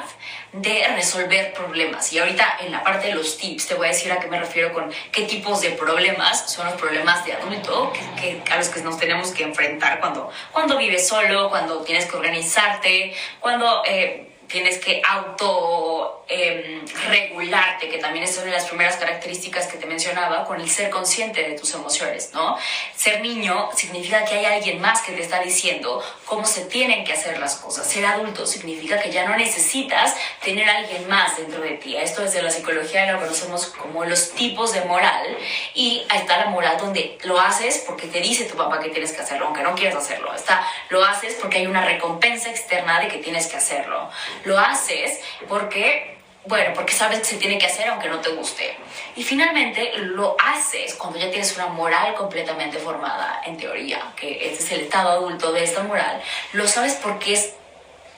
de 0.53 0.87
resolver 0.95 1.53
problemas. 1.53 2.13
Y 2.13 2.19
ahorita 2.19 2.59
en 2.61 2.73
la 2.73 2.83
parte 2.83 3.09
de 3.09 3.15
los 3.15 3.37
tips 3.37 3.69
te 3.69 3.75
voy 3.75 3.87
a 3.87 3.91
decir 3.91 4.13
a 4.13 4.21
qué 4.21 4.27
me 4.29 4.39
refiero 4.39 4.73
con 4.73 4.93
qué 5.13 5.23
tipos 5.23 5.61
de 5.61 5.71
problemas 5.71 6.51
son 6.51 6.67
los 6.67 6.75
problemas 6.77 7.25
de 7.25 7.35
adulto 7.35 7.93
que, 8.21 8.43
a 8.51 8.57
los 8.57 8.69
que 8.69 8.81
nos 8.81 8.99
tenemos 8.99 9.31
que 9.33 9.45
enfrentar 9.45 10.01
cuando, 10.01 10.31
cuando 10.53 10.79
vives 10.79 11.07
solo, 11.07 11.51
cuando 11.51 11.83
tienes 11.83 12.07
que 12.07 12.17
organizarte, 12.17 13.15
cuando... 13.41 13.83
Eh, 13.87 14.33
tienes 14.49 14.79
que 14.79 15.03
auto 15.07 16.25
em, 16.29 16.85
regularte, 17.09 17.89
que 17.89 17.99
también 17.99 18.25
es 18.25 18.37
una 18.37 18.47
de 18.47 18.53
las 18.53 18.67
primeras 18.67 18.97
características 18.97 19.67
que 19.67 19.79
te 19.79 19.87
mencionaba, 19.87 20.45
con 20.45 20.61
el 20.61 20.69
ser 20.69 20.91
consciente 20.91 21.43
de 21.43 21.59
tus 21.59 21.75
emociones, 21.75 22.31
¿no? 22.33 22.57
Ser 22.95 23.21
niño 23.21 23.71
significa 23.75 24.25
que 24.25 24.35
hay 24.37 24.45
alguien 24.45 24.81
más 24.81 25.03
que 25.03 25.13
te 25.13 25.23
está 25.23 25.41
diciendo 25.41 26.03
cómo 26.25 26.45
se 26.45 26.65
tienen 26.65 27.05
que 27.05 27.13
hacer 27.13 27.39
las 27.39 27.57
cosas. 27.57 27.87
Ser 27.87 28.07
adulto 28.07 28.47
significa 28.47 29.01
que 29.01 29.11
ya 29.11 29.29
no 29.29 29.37
necesitas 29.37 30.15
tener 30.43 30.69
a 30.69 30.79
alguien 30.79 31.09
más 31.09 31.37
dentro 31.37 31.61
de 31.61 31.73
ti. 31.73 31.97
Esto 31.97 32.23
desde 32.23 32.43
la 32.43 32.51
psicología 32.51 33.11
lo 33.13 33.21
conocemos 33.21 33.67
como 33.67 34.05
los 34.05 34.33
tipos 34.33 34.73
de 34.73 34.83
moral 34.83 35.37
y 35.75 36.05
ahí 36.09 36.21
está 36.21 36.39
la 36.39 36.47
moral 36.47 36.77
donde 36.79 37.19
lo 37.25 37.41
haces 37.41 37.85
porque 37.87 38.07
te 38.09 38.21
dice 38.21 38.45
tu 38.45 38.57
papá 38.57 38.81
que 38.81 38.91
tienes 38.91 39.13
que 39.13 39.23
hacerlo, 39.23 39.47
aunque 39.47 39.63
no 39.63 39.75
quieras 39.75 39.97
hacerlo. 39.97 40.35
Está, 40.35 40.67
lo 40.89 41.05
haces 41.05 41.37
porque 41.41 41.59
hay 41.59 41.67
una 41.67 41.85
recompensa 41.85 42.51
externa 42.51 43.01
de 43.01 43.09
que 43.09 43.19
tienes 43.19 43.47
que 43.47 43.57
hacerlo 43.57 44.11
lo 44.45 44.59
haces 44.59 45.21
porque, 45.49 46.17
bueno, 46.47 46.73
porque 46.75 46.93
sabes 46.93 47.21
que 47.21 47.25
se 47.25 47.37
tiene 47.37 47.59
que 47.59 47.67
hacer 47.67 47.89
aunque 47.89 48.09
no 48.09 48.21
te 48.21 48.31
guste. 48.31 48.77
Y 49.17 49.23
finalmente 49.23 49.93
lo 49.99 50.37
haces 50.43 50.95
cuando 50.95 51.19
ya 51.19 51.31
tienes 51.31 51.55
una 51.57 51.69
moral 51.69 52.15
completamente 52.15 52.79
formada, 52.79 53.41
en 53.45 53.57
teoría, 53.57 54.13
que 54.17 54.49
este 54.49 54.65
es 54.65 54.73
el 54.73 54.81
estado 54.83 55.11
adulto 55.11 55.53
de 55.53 55.65
esta 55.65 55.83
moral, 55.83 56.23
lo 56.53 56.67
sabes 56.67 56.95
porque 56.95 57.35
es 57.35 57.53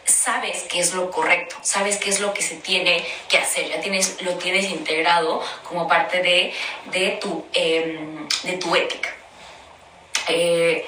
sabes 0.09 0.65
qué 0.69 0.81
es 0.81 0.95
lo 0.95 1.11
correcto, 1.11 1.57
sabes 1.63 1.99
qué 1.99 2.09
es 2.11 2.21
lo 2.21 2.33
que 2.33 2.43
se 2.43 2.57
tiene 2.57 3.05
que 3.29 3.39
hacer, 3.39 3.69
ya 3.69 3.81
tienes, 3.81 4.21
lo 4.23 4.33
tienes 4.35 4.71
integrado 4.71 5.43
como 5.65 5.87
parte 5.87 6.23
de, 6.23 6.55
de, 6.87 7.11
tu, 7.21 7.45
em, 7.53 8.27
de 8.43 8.53
tu 8.55 8.75
ética. 8.75 9.11
Eh, 10.29 10.87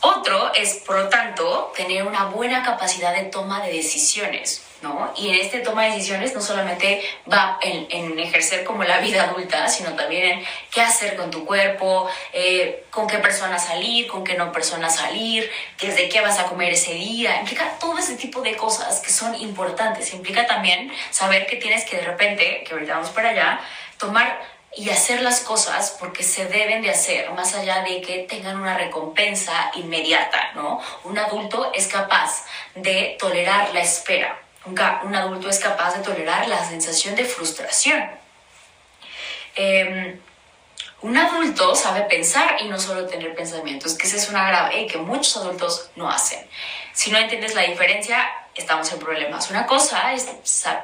otro 0.00 0.52
es, 0.54 0.74
por 0.86 0.96
lo 0.98 1.08
tanto, 1.08 1.72
tener 1.76 2.04
una 2.04 2.24
buena 2.24 2.62
capacidad 2.62 3.14
de 3.14 3.24
toma 3.24 3.60
de 3.62 3.72
decisiones. 3.72 4.62
¿no? 4.82 5.12
Y 5.16 5.28
en 5.28 5.34
este 5.34 5.60
toma 5.60 5.84
de 5.84 5.90
decisiones 5.90 6.34
no 6.34 6.40
solamente 6.40 7.02
va 7.30 7.58
en, 7.60 8.18
ejercer 8.18 8.64
como 8.64 8.82
la 8.84 8.98
vida 9.00 9.24
adulta, 9.24 9.68
sino 9.68 9.94
también 9.94 10.38
en 10.38 10.44
qué 10.70 10.80
hacer 10.80 11.16
con 11.16 11.30
tu 11.30 11.44
cuerpo, 11.44 12.08
eh, 12.32 12.84
con 12.90 13.06
qué 13.06 13.18
persona 13.18 13.58
salir, 13.58 14.06
con 14.06 14.24
qué 14.24 14.34
no 14.34 14.52
persona 14.52 14.88
salir, 14.88 15.50
desde 15.80 16.08
qué 16.08 16.20
vas 16.20 16.38
a 16.38 16.44
comer 16.44 16.72
ese 16.72 16.94
día. 16.94 17.38
Implica 17.40 17.78
todo 17.78 17.98
ese 17.98 18.16
tipo 18.16 18.40
de 18.40 18.56
cosas 18.56 19.00
que 19.00 19.10
son 19.10 19.34
importantes. 19.34 20.14
Implica 20.14 20.46
también 20.46 20.90
saber 21.10 21.46
que 21.46 21.56
tienes 21.56 21.84
que 21.84 21.96
de 21.96 22.02
repente, 22.02 22.64
que 22.66 22.72
ahorita 22.72 22.94
vamos 22.94 23.10
para 23.10 23.30
allá, 23.30 23.60
tomar 23.98 24.40
y 24.76 24.88
hacer 24.90 25.22
las 25.22 25.40
cosas 25.40 25.96
porque 25.98 26.22
se 26.22 26.46
deben 26.46 26.82
de 26.82 26.90
hacer, 26.90 27.30
más 27.32 27.54
allá 27.54 27.82
de 27.82 28.00
que 28.00 28.20
tengan 28.28 28.60
una 28.60 28.76
recompensa 28.76 29.70
inmediata, 29.74 30.52
¿no? 30.54 30.80
Un 31.04 31.18
adulto 31.18 31.72
es 31.74 31.88
capaz 31.88 32.44
de 32.74 33.16
tolerar 33.18 33.74
la 33.74 33.80
espera, 33.80 34.40
un, 34.64 34.78
adulto 35.14 35.48
es 35.48 35.58
capaz 35.58 35.96
de 35.96 36.02
tolerar 36.02 36.46
la 36.46 36.64
sensación 36.64 37.14
de 37.14 37.24
frustración. 37.24 38.10
Em, 39.56 40.20
un 41.02 41.16
adulto 41.16 41.74
sabe 41.74 42.02
pensar 42.02 42.56
y 42.60 42.68
no 42.68 42.78
solo 42.78 43.06
tener 43.06 43.34
pensamientos, 43.34 43.94
que 43.94 44.06
esa 44.06 44.16
es 44.16 44.28
una 44.28 44.46
grave 44.46 44.86
que 44.86 44.98
muchos 44.98 45.36
adultos 45.38 45.90
no 45.96 46.10
hacen. 46.10 46.46
Si 46.92 47.10
no 47.10 47.18
entiendes 47.18 47.54
la 47.54 47.62
diferencia, 47.62 48.30
estamos 48.54 48.92
en 48.92 48.98
problemas. 48.98 49.50
Una 49.50 49.66
cosa 49.66 50.12
es 50.12 50.28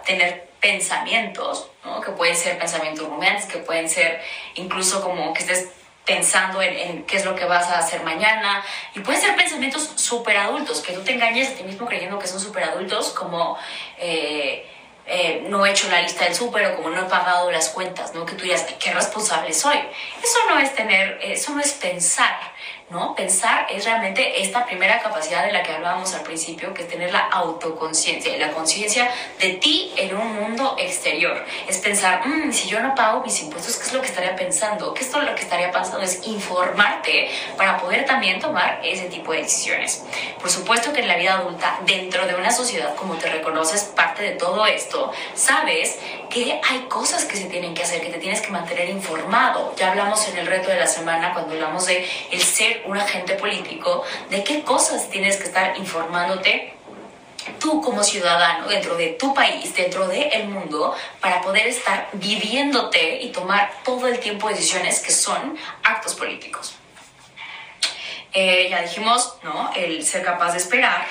tener 0.07 0.46
pensamientos, 0.61 1.71
¿no? 1.85 2.01
que 2.01 2.11
pueden 2.13 2.37
ser 2.37 2.59
pensamientos 2.59 3.09
rumiantes, 3.09 3.47
que 3.47 3.59
pueden 3.59 3.89
ser 3.89 4.21
incluso 4.55 5.03
como 5.03 5.33
que 5.33 5.41
estés 5.41 5.69
pensando 6.05 6.63
en, 6.63 7.05
qué 7.05 7.17
es 7.17 7.25
lo 7.25 7.35
que 7.35 7.45
vas 7.45 7.67
a 7.69 7.79
hacer 7.79 8.03
mañana. 8.05 8.65
Y 8.95 9.01
pueden 9.01 9.21
ser 9.21 9.37
pensamientos 9.37 9.91
súper 9.97 10.37
adultos, 10.37 10.81
que 10.81 10.93
tú 10.93 11.03
te 11.03 11.13
engañes 11.13 11.51
a 11.51 11.55
ti 11.55 11.65
mismo 11.65 11.87
creyendo 11.87 12.19
que 12.19 12.29
son 12.29 12.41
súper 12.41 12.65
adultos, 12.65 13.11
como 13.11 13.59
eh, 13.99 14.65
eh, 15.07 15.45
no 15.49 15.67
he 15.67 15.71
hecho 15.71 15.89
la 15.91 16.01
lista 16.01 16.25
del 16.25 16.35
súper 16.35 16.67
o 16.67 16.77
como 16.77 16.91
no 16.91 17.03
he 17.03 17.09
pagado 17.09 17.51
las 17.51 17.69
cuentas, 17.71 18.15
¿no? 18.15 18.25
Que 18.25 18.35
tú 18.35 18.45
digas, 18.45 18.65
qué 18.79 18.93
responsable 18.93 19.53
soy. 19.53 19.79
Eso 20.23 20.39
no 20.49 20.59
es 20.59 20.75
tener, 20.75 21.19
eso 21.23 21.53
no 21.53 21.61
es 21.61 21.73
pensar 21.73 22.56
¿no? 22.91 23.15
Pensar 23.17 23.67
es 23.69 23.85
realmente 23.85 24.41
esta 24.43 24.65
primera 24.65 25.01
capacidad 25.01 25.45
de 25.45 25.53
la 25.53 25.63
que 25.63 25.73
hablábamos 25.73 26.15
al 26.15 26.23
principio, 26.23 26.73
que 26.73 26.83
es 26.83 26.89
tener 26.89 27.13
la 27.13 27.27
autoconciencia, 27.27 28.37
la 28.39 28.53
conciencia 28.53 29.11
de 29.41 29.55
ti 29.55 29.93
en 29.97 30.17
un 30.17 30.35
mundo 30.35 30.77
exterior. 30.79 31.45
Es 31.67 31.79
pensar, 31.79 32.27
mm, 32.27 32.53
si 32.53 32.69
yo 32.69 32.81
no 32.81 32.95
pago 32.95 33.23
mis 33.25 33.41
impuestos, 33.43 33.77
¿qué 33.77 33.87
es 33.87 33.93
lo 33.93 34.01
que 34.01 34.07
estaría 34.07 34.37
pensando? 34.37 34.95
¿Qué 34.95 35.03
es 35.03 35.13
lo 35.13 35.35
que 35.35 35.43
estaría 35.43 35.73
pensando? 35.73 36.01
Es 36.05 36.27
informarte 36.27 37.29
para 37.57 37.79
poder 37.79 38.05
también 38.05 38.39
tomar 38.39 38.81
ese 38.85 39.09
tipo 39.09 39.33
de 39.33 39.39
decisiones. 39.39 40.05
Por 40.41 40.51
supuesto 40.51 40.93
que 40.93 41.01
en 41.01 41.09
la 41.09 41.17
vida 41.17 41.35
adulta, 41.35 41.81
dentro 41.85 42.27
de 42.27 42.35
una 42.35 42.53
sociedad 42.53 42.95
como 42.95 43.15
te 43.15 43.29
reconoces 43.29 43.83
parte 43.83 44.23
de 44.23 44.33
todo 44.33 44.65
esto, 44.67 45.13
sabes 45.35 45.99
que 46.31 46.61
hay 46.63 46.81
cosas 46.89 47.25
que 47.25 47.37
se 47.37 47.47
tienen 47.47 47.75
que 47.75 47.83
hacer, 47.83 48.01
que 48.01 48.11
te 48.11 48.19
tienes 48.19 48.41
que 48.41 48.51
mantener 48.51 48.89
informado. 48.91 49.75
Ya 49.77 49.91
hablamos 49.91 50.29
en 50.29 50.39
el 50.39 50.47
reto 50.47 50.71
de 50.71 50.79
la 50.79 50.87
semana 50.87 51.33
cuando 51.33 51.55
hablamos 51.55 51.87
de 51.87 52.07
ser 52.57 52.83
un 52.87 52.97
agente 52.97 53.35
político, 53.35 54.03
de 54.31 54.43
qué 54.43 54.63
cosas 54.63 55.11
tienes 55.11 55.37
que 55.37 55.45
estar 55.45 55.77
informándote 55.77 56.73
tú 57.61 57.81
como 57.81 58.03
ciudadano 58.03 58.67
dentro 58.69 58.97
de 58.97 59.09
tu 59.11 59.33
país, 59.35 59.75
dentro 59.75 60.09
del 60.09 60.33
el 60.33 60.49
mundo, 60.49 60.95
para 61.21 61.41
poder 61.43 61.67
estar 61.67 62.09
viviéndote 62.15 63.23
y 63.23 63.29
tomar 63.29 63.71
todo 63.85 64.09
el 64.09 64.19
tiempo 64.19 64.49
decisiones 64.49 65.01
que 65.01 65.13
son 65.13 65.57
actos 65.83 66.15
políticos. 66.15 66.75
Eh, 68.33 68.69
ya 68.71 68.83
dijimos, 68.83 69.37
¿no? 69.43 69.71
El 69.75 70.05
ser 70.05 70.25
capaz 70.25 70.53
de 70.53 70.59
esperar, 70.59 71.07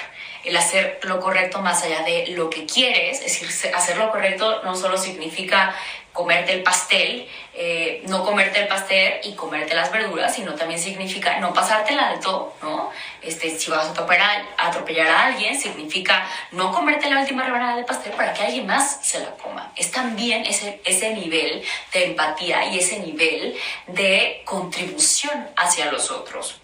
el 0.46 0.56
hacer 0.56 1.00
lo 1.04 1.20
correcto 1.20 1.62
más 1.62 1.84
allá 1.84 2.04
de 2.04 2.28
lo 2.30 2.50
que 2.50 2.66
quieres, 2.66 3.22
es 3.22 3.42
decir, 3.42 3.74
hacer 3.74 3.98
lo 3.98 4.12
correcto 4.12 4.62
no 4.64 4.76
solo 4.76 4.98
significa 4.98 5.76
comerte 6.16 6.54
el 6.54 6.64
pastel, 6.64 7.28
eh, 7.54 8.02
no 8.08 8.24
comerte 8.24 8.62
el 8.62 8.68
pastel 8.68 9.20
y 9.24 9.34
comerte 9.34 9.76
las 9.76 9.92
verduras, 9.92 10.34
sino 10.34 10.56
también 10.56 10.80
significa 10.80 11.40
no 11.40 11.54
pasarte 11.54 11.92
el 11.92 12.00
alto, 12.00 12.56
¿no? 12.62 12.90
Este, 13.22 13.50
si 13.50 13.70
vas 13.70 13.88
a 13.88 13.92
atropellar, 13.92 14.46
a 14.58 14.68
atropellar 14.68 15.08
a 15.08 15.26
alguien, 15.26 15.60
significa 15.60 16.26
no 16.52 16.72
comerte 16.72 17.10
la 17.10 17.20
última 17.20 17.44
rebanada 17.44 17.76
de 17.76 17.84
pastel 17.84 18.14
para 18.14 18.34
que 18.34 18.44
alguien 18.44 18.66
más 18.66 19.06
se 19.06 19.20
la 19.20 19.32
coma. 19.32 19.74
Es 19.76 19.92
también 19.92 20.46
ese, 20.46 20.80
ese 20.86 21.14
nivel 21.14 21.62
de 21.92 22.06
empatía 22.06 22.66
y 22.68 22.80
ese 22.80 23.00
nivel 23.00 23.58
de 23.88 24.42
contribución 24.46 25.50
hacia 25.58 25.92
los 25.92 26.12
otros. 26.12 26.62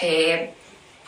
Eh, 0.00 0.54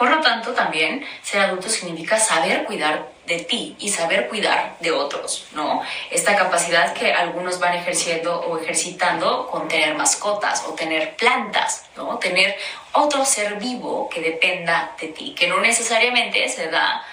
por 0.01 0.09
lo 0.09 0.23
tanto, 0.23 0.53
también 0.53 1.05
ser 1.23 1.43
adulto 1.43 1.69
significa 1.69 2.19
saber 2.19 2.65
cuidar 2.65 3.11
de 3.27 3.41
ti 3.41 3.77
y 3.79 3.91
saber 3.91 4.31
cuidar 4.31 4.79
de 4.81 4.93
otros, 4.93 5.45
¿no? 5.53 5.83
Esta 6.11 6.37
capacidad 6.37 6.95
que 6.95 7.13
algunos 7.13 7.59
van 7.59 7.75
ejerciendo 7.75 8.41
o 8.41 8.59
ejercitando 8.59 9.47
con 9.49 9.69
tener 9.69 9.95
mascotas 9.95 10.65
o 10.67 10.73
tener 10.73 11.17
plantas, 11.17 11.85
¿no? 11.99 12.19
Tener 12.19 12.57
otro 12.93 13.27
ser 13.27 13.57
vivo 13.57 14.09
que 14.09 14.23
dependa 14.23 14.97
de 14.99 15.09
ti, 15.09 15.35
que 15.39 15.49
no 15.49 15.61
necesariamente 15.61 16.49
se 16.49 16.69
da 16.69 17.05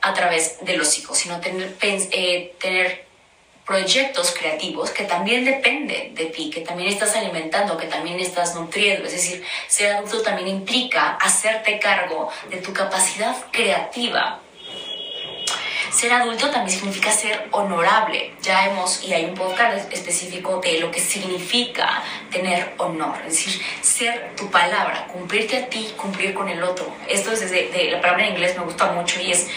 a 0.00 0.12
través 0.12 0.64
de 0.64 0.76
los 0.76 0.98
hijos, 0.98 1.16
sino 1.18 1.38
tener, 1.40 1.76
eh, 1.80 2.56
tener 2.58 3.06
proyectos 3.66 4.34
creativos 4.36 4.90
que 4.90 5.04
también 5.04 5.44
dependen 5.44 6.14
de 6.14 6.26
ti, 6.26 6.50
que 6.50 6.62
también 6.62 6.88
estás 6.88 7.14
alimentando, 7.16 7.76
que 7.76 7.86
también 7.86 8.18
estás 8.18 8.54
nutriendo. 8.54 9.06
Es 9.06 9.12
decir, 9.12 9.44
ser 9.68 9.92
adulto 9.92 10.22
también 10.22 10.48
implica 10.48 11.16
hacerte 11.16 11.78
cargo 11.78 12.28
de 12.50 12.58
tu 12.58 12.72
capacidad 12.72 13.36
creativa. 13.50 14.40
Ser 15.92 16.10
adulto 16.10 16.50
también 16.50 16.78
significa 16.78 17.12
ser 17.12 17.48
honorable. 17.50 18.32
Ya 18.42 18.66
hemos, 18.66 19.04
y 19.04 19.12
hay 19.12 19.26
un 19.26 19.34
podcast 19.34 19.92
específico 19.92 20.58
de 20.64 20.80
lo 20.80 20.90
que 20.90 21.00
significa 21.00 22.02
tener 22.30 22.72
honor, 22.78 23.18
es 23.26 23.34
decir, 23.34 23.62
ser 23.82 24.34
tu 24.34 24.50
palabra, 24.50 25.06
cumplirte 25.08 25.58
a 25.58 25.68
ti, 25.68 25.92
cumplir 25.96 26.32
con 26.32 26.48
el 26.48 26.62
otro. 26.62 26.90
Esto 27.08 27.32
es 27.32 27.40
desde 27.40 27.68
de, 27.68 27.90
la 27.90 28.00
palabra 28.00 28.26
en 28.26 28.32
inglés 28.32 28.56
me 28.56 28.64
gusta 28.64 28.90
mucho 28.92 29.20
y 29.20 29.32
es 29.32 29.48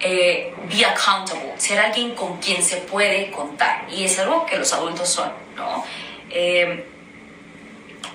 eh, 0.00 0.52
be 0.68 0.84
accountable, 0.84 1.52
ser 1.56 1.78
alguien 1.78 2.14
con 2.14 2.38
quien 2.38 2.62
se 2.62 2.76
puede 2.78 3.30
contar. 3.30 3.86
Y 3.90 4.04
es 4.04 4.18
algo 4.18 4.46
que 4.46 4.56
los 4.56 4.72
adultos 4.72 5.08
son, 5.08 5.30
¿no? 5.56 5.84
Eh, 6.30 6.86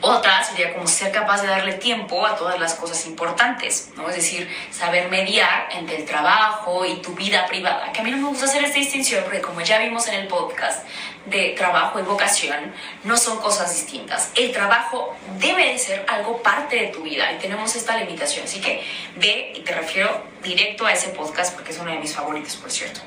otra 0.05 0.43
sería 0.43 0.71
como 0.74 0.88
ser 0.88 1.12
capaz 1.12 1.41
de 1.41 1.47
darle 1.47 1.74
tiempo 1.74 2.25
a 2.25 2.35
todas 2.35 2.59
las 2.59 2.75
cosas 2.75 3.05
importantes, 3.07 3.89
¿no? 3.96 4.07
Es 4.07 4.15
decir, 4.15 4.48
saber 4.70 5.09
mediar 5.09 5.68
entre 5.72 5.98
el 5.98 6.05
trabajo 6.05 6.85
y 6.85 6.98
tu 6.98 7.13
vida 7.15 7.48
privada. 7.48 7.91
Que 7.91 8.01
a 8.01 8.03
mí 8.03 8.11
no 8.11 8.18
me 8.18 8.27
gusta 8.27 8.46
hacer 8.46 8.63
esta 8.63 8.77
distinción 8.77 9.24
porque 9.24 9.41
como 9.41 9.61
ya 9.61 9.79
vimos 9.79 10.07
en 10.07 10.13
el 10.13 10.27
podcast 10.27 10.85
de 11.25 11.55
trabajo 11.57 12.00
y 12.00 12.03
vocación, 12.03 12.72
no 13.03 13.18
son 13.18 13.39
cosas 13.39 13.74
distintas. 13.74 14.29
El 14.35 14.51
trabajo 14.51 15.15
debe 15.39 15.72
de 15.72 15.79
ser 15.79 16.05
algo 16.07 16.41
parte 16.44 16.75
de 16.75 16.87
tu 16.87 17.01
vida 17.01 17.31
y 17.33 17.37
tenemos 17.39 17.75
esta 17.75 17.98
limitación. 17.98 18.46
Así 18.46 18.61
que 18.61 18.83
ve 19.15 19.53
y 19.55 19.61
te 19.61 19.74
refiero 19.74 20.24
directo 20.44 20.85
a 20.85 20.94
ese 20.94 21.09
podcast 21.09 21.55
porque 21.55 21.72
es 21.72 21.79
uno 21.79 21.91
de 21.91 21.98
mis 21.98 22.13
favoritos, 22.13 22.55
por 22.57 22.70
cierto. 22.70 23.01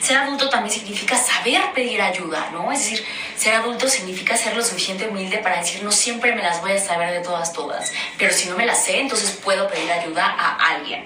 Ser 0.00 0.16
adulto 0.16 0.48
también 0.48 0.74
significa 0.74 1.16
saber 1.16 1.60
pedir 1.74 2.00
ayuda, 2.00 2.48
¿no? 2.52 2.72
Es 2.72 2.78
decir, 2.78 3.04
ser 3.36 3.54
adulto 3.54 3.86
significa 3.86 4.36
ser 4.36 4.56
lo 4.56 4.64
suficiente 4.64 5.06
humilde 5.06 5.38
para 5.38 5.58
decir, 5.58 5.82
no 5.82 5.92
siempre 5.92 6.34
me 6.34 6.42
las 6.42 6.60
voy 6.62 6.72
a 6.72 6.78
saber 6.78 7.12
de 7.12 7.20
todas, 7.20 7.52
todas, 7.52 7.92
pero 8.18 8.32
si 8.32 8.48
no 8.48 8.56
me 8.56 8.64
las 8.64 8.82
sé, 8.82 8.98
entonces 8.98 9.32
puedo 9.32 9.68
pedir 9.68 9.92
ayuda 9.92 10.24
a 10.24 10.74
alguien. 10.74 11.04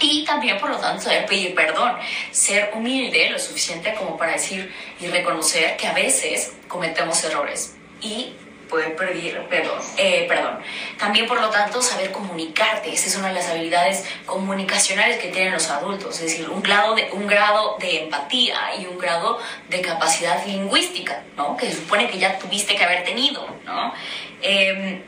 Y 0.00 0.24
también, 0.24 0.58
por 0.58 0.70
lo 0.70 0.78
tanto, 0.78 1.02
saber 1.02 1.26
pedir 1.26 1.54
perdón, 1.54 1.96
ser 2.30 2.70
humilde 2.74 3.28
lo 3.28 3.38
suficiente 3.38 3.94
como 3.94 4.16
para 4.16 4.32
decir 4.32 4.72
y 5.00 5.08
reconocer 5.08 5.76
que 5.76 5.88
a 5.88 5.92
veces 5.92 6.52
cometemos 6.68 7.22
errores 7.24 7.74
y 8.00 8.32
poder 8.70 8.96
pedir 8.96 9.38
perdón, 9.50 9.78
eh, 9.96 10.24
perdón. 10.28 10.60
También, 10.98 11.26
por 11.26 11.40
lo 11.40 11.50
tanto, 11.50 11.82
saber 11.82 12.12
comunicarte. 12.12 12.92
Esa 12.92 13.08
es 13.08 13.16
una 13.16 13.28
de 13.28 13.34
las 13.34 13.48
habilidades 13.48 14.04
comunicacionales 14.24 15.18
que 15.18 15.28
tienen 15.28 15.52
los 15.52 15.68
adultos, 15.68 16.14
es 16.20 16.30
decir, 16.30 16.48
un 16.48 16.62
grado 16.62 16.94
de, 16.94 17.10
un 17.12 17.26
grado 17.26 17.76
de 17.78 18.04
empatía 18.04 18.76
y 18.78 18.86
un 18.86 18.96
grado 18.98 19.38
de 19.68 19.80
capacidad 19.80 20.44
lingüística, 20.46 21.24
¿no? 21.36 21.56
Que 21.56 21.66
se 21.66 21.76
supone 21.76 22.08
que 22.08 22.18
ya 22.18 22.38
tuviste 22.38 22.76
que 22.76 22.84
haber 22.84 23.04
tenido, 23.04 23.46
¿no? 23.66 23.92
Em, 24.40 25.02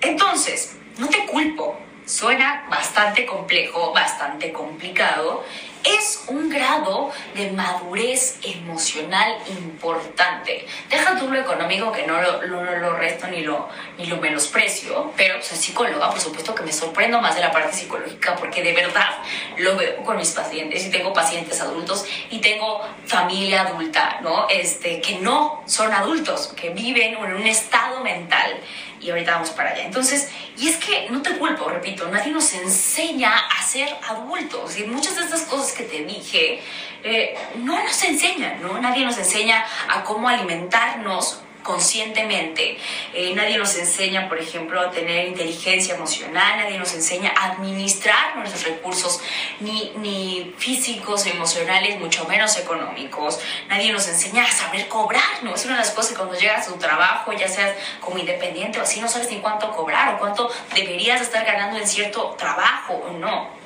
entonces, 0.00 0.76
no 0.98 1.08
te 1.08 1.26
culpo. 1.26 1.78
Suena 2.04 2.66
bastante 2.68 3.24
complejo, 3.24 3.92
bastante 3.92 4.52
complicado, 4.52 5.44
es 5.84 6.24
un 6.28 6.48
grado 6.48 7.12
de 7.34 7.50
madurez 7.50 8.38
emocional 8.42 9.36
importante. 9.48 10.66
Deja 10.88 11.18
tú 11.18 11.28
lo 11.28 11.38
económico 11.38 11.92
que 11.92 12.06
no 12.06 12.20
lo, 12.20 12.42
lo, 12.42 12.96
resto 12.96 13.26
ni 13.28 13.42
lo, 13.42 13.68
ni 13.98 14.06
lo 14.06 14.16
menosprecio, 14.18 15.12
pero 15.16 15.42
soy 15.42 15.58
psicóloga, 15.58 16.10
por 16.10 16.20
supuesto 16.20 16.54
que 16.54 16.62
me 16.62 16.72
sorprendo 16.72 17.20
más 17.20 17.34
de 17.34 17.40
la 17.40 17.50
parte 17.50 17.76
psicológica 17.76 18.36
porque 18.36 18.62
de 18.62 18.72
verdad 18.72 19.10
lo 19.58 19.76
veo 19.76 20.02
con 20.04 20.16
mis 20.16 20.30
pacientes 20.30 20.86
y 20.86 20.90
tengo 20.90 21.12
pacientes 21.12 21.60
adultos 21.60 22.04
y 22.30 22.38
tengo 22.38 22.80
familia 23.06 23.62
adulta, 23.62 24.18
¿no? 24.22 24.48
Este, 24.48 25.00
que 25.00 25.18
no 25.18 25.62
son 25.66 25.92
adultos, 25.92 26.48
que 26.56 26.70
viven 26.70 27.14
en 27.14 27.34
un 27.34 27.46
estado 27.46 28.00
mental 28.00 28.60
y 29.02 29.10
ahorita 29.10 29.32
vamos 29.32 29.50
para 29.50 29.70
allá. 29.70 29.84
Entonces, 29.84 30.30
y 30.56 30.68
es 30.68 30.76
que 30.76 31.08
no 31.10 31.22
te 31.22 31.36
culpo, 31.36 31.68
repito, 31.68 32.08
nadie 32.08 32.32
nos 32.32 32.52
enseña 32.54 33.36
a 33.36 33.62
ser 33.62 33.88
adultos 34.08 34.78
y 34.78 34.84
muchas 34.84 35.16
de 35.16 35.22
estas 35.22 35.42
cosas 35.42 35.71
que 35.72 35.84
te 35.84 36.04
dije 36.04 36.62
eh, 37.04 37.34
no 37.56 37.82
nos 37.82 38.02
enseñan, 38.04 38.62
¿no? 38.62 38.80
Nadie 38.80 39.04
nos 39.04 39.18
enseña 39.18 39.64
a 39.88 40.04
cómo 40.04 40.28
alimentarnos 40.28 41.40
conscientemente. 41.62 42.76
Eh, 43.14 43.32
nadie 43.34 43.56
nos 43.56 43.76
enseña, 43.76 44.28
por 44.28 44.38
ejemplo, 44.38 44.80
a 44.80 44.90
tener 44.90 45.28
inteligencia 45.28 45.94
emocional, 45.94 46.58
nadie 46.58 46.78
nos 46.78 46.92
enseña 46.94 47.32
a 47.36 47.52
administrar 47.52 48.36
nuestros 48.36 48.64
recursos, 48.64 49.20
ni, 49.60 49.92
ni 49.96 50.52
físicos, 50.58 51.26
emocionales, 51.26 51.98
mucho 52.00 52.24
menos 52.26 52.56
económicos. 52.58 53.40
Nadie 53.68 53.92
nos 53.92 54.08
enseña 54.08 54.44
a 54.44 54.50
saber 54.50 54.88
cobrar, 54.88 55.42
¿no? 55.42 55.54
Es 55.54 55.64
una 55.64 55.74
de 55.74 55.80
las 55.80 55.90
cosas 55.90 56.12
que 56.12 56.16
cuando 56.18 56.36
llegas 56.36 56.66
a 56.66 56.72
tu 56.72 56.78
trabajo, 56.78 57.32
ya 57.32 57.48
seas 57.48 57.74
como 58.00 58.18
independiente 58.18 58.78
o 58.78 58.82
así, 58.82 59.00
no 59.00 59.08
sabes 59.08 59.30
ni 59.30 59.38
cuánto 59.38 59.70
cobrar 59.72 60.14
o 60.14 60.18
cuánto 60.18 60.50
deberías 60.74 61.20
estar 61.20 61.44
ganando 61.44 61.78
en 61.78 61.86
cierto 61.86 62.34
trabajo 62.38 62.94
o 62.94 63.12
no. 63.12 63.62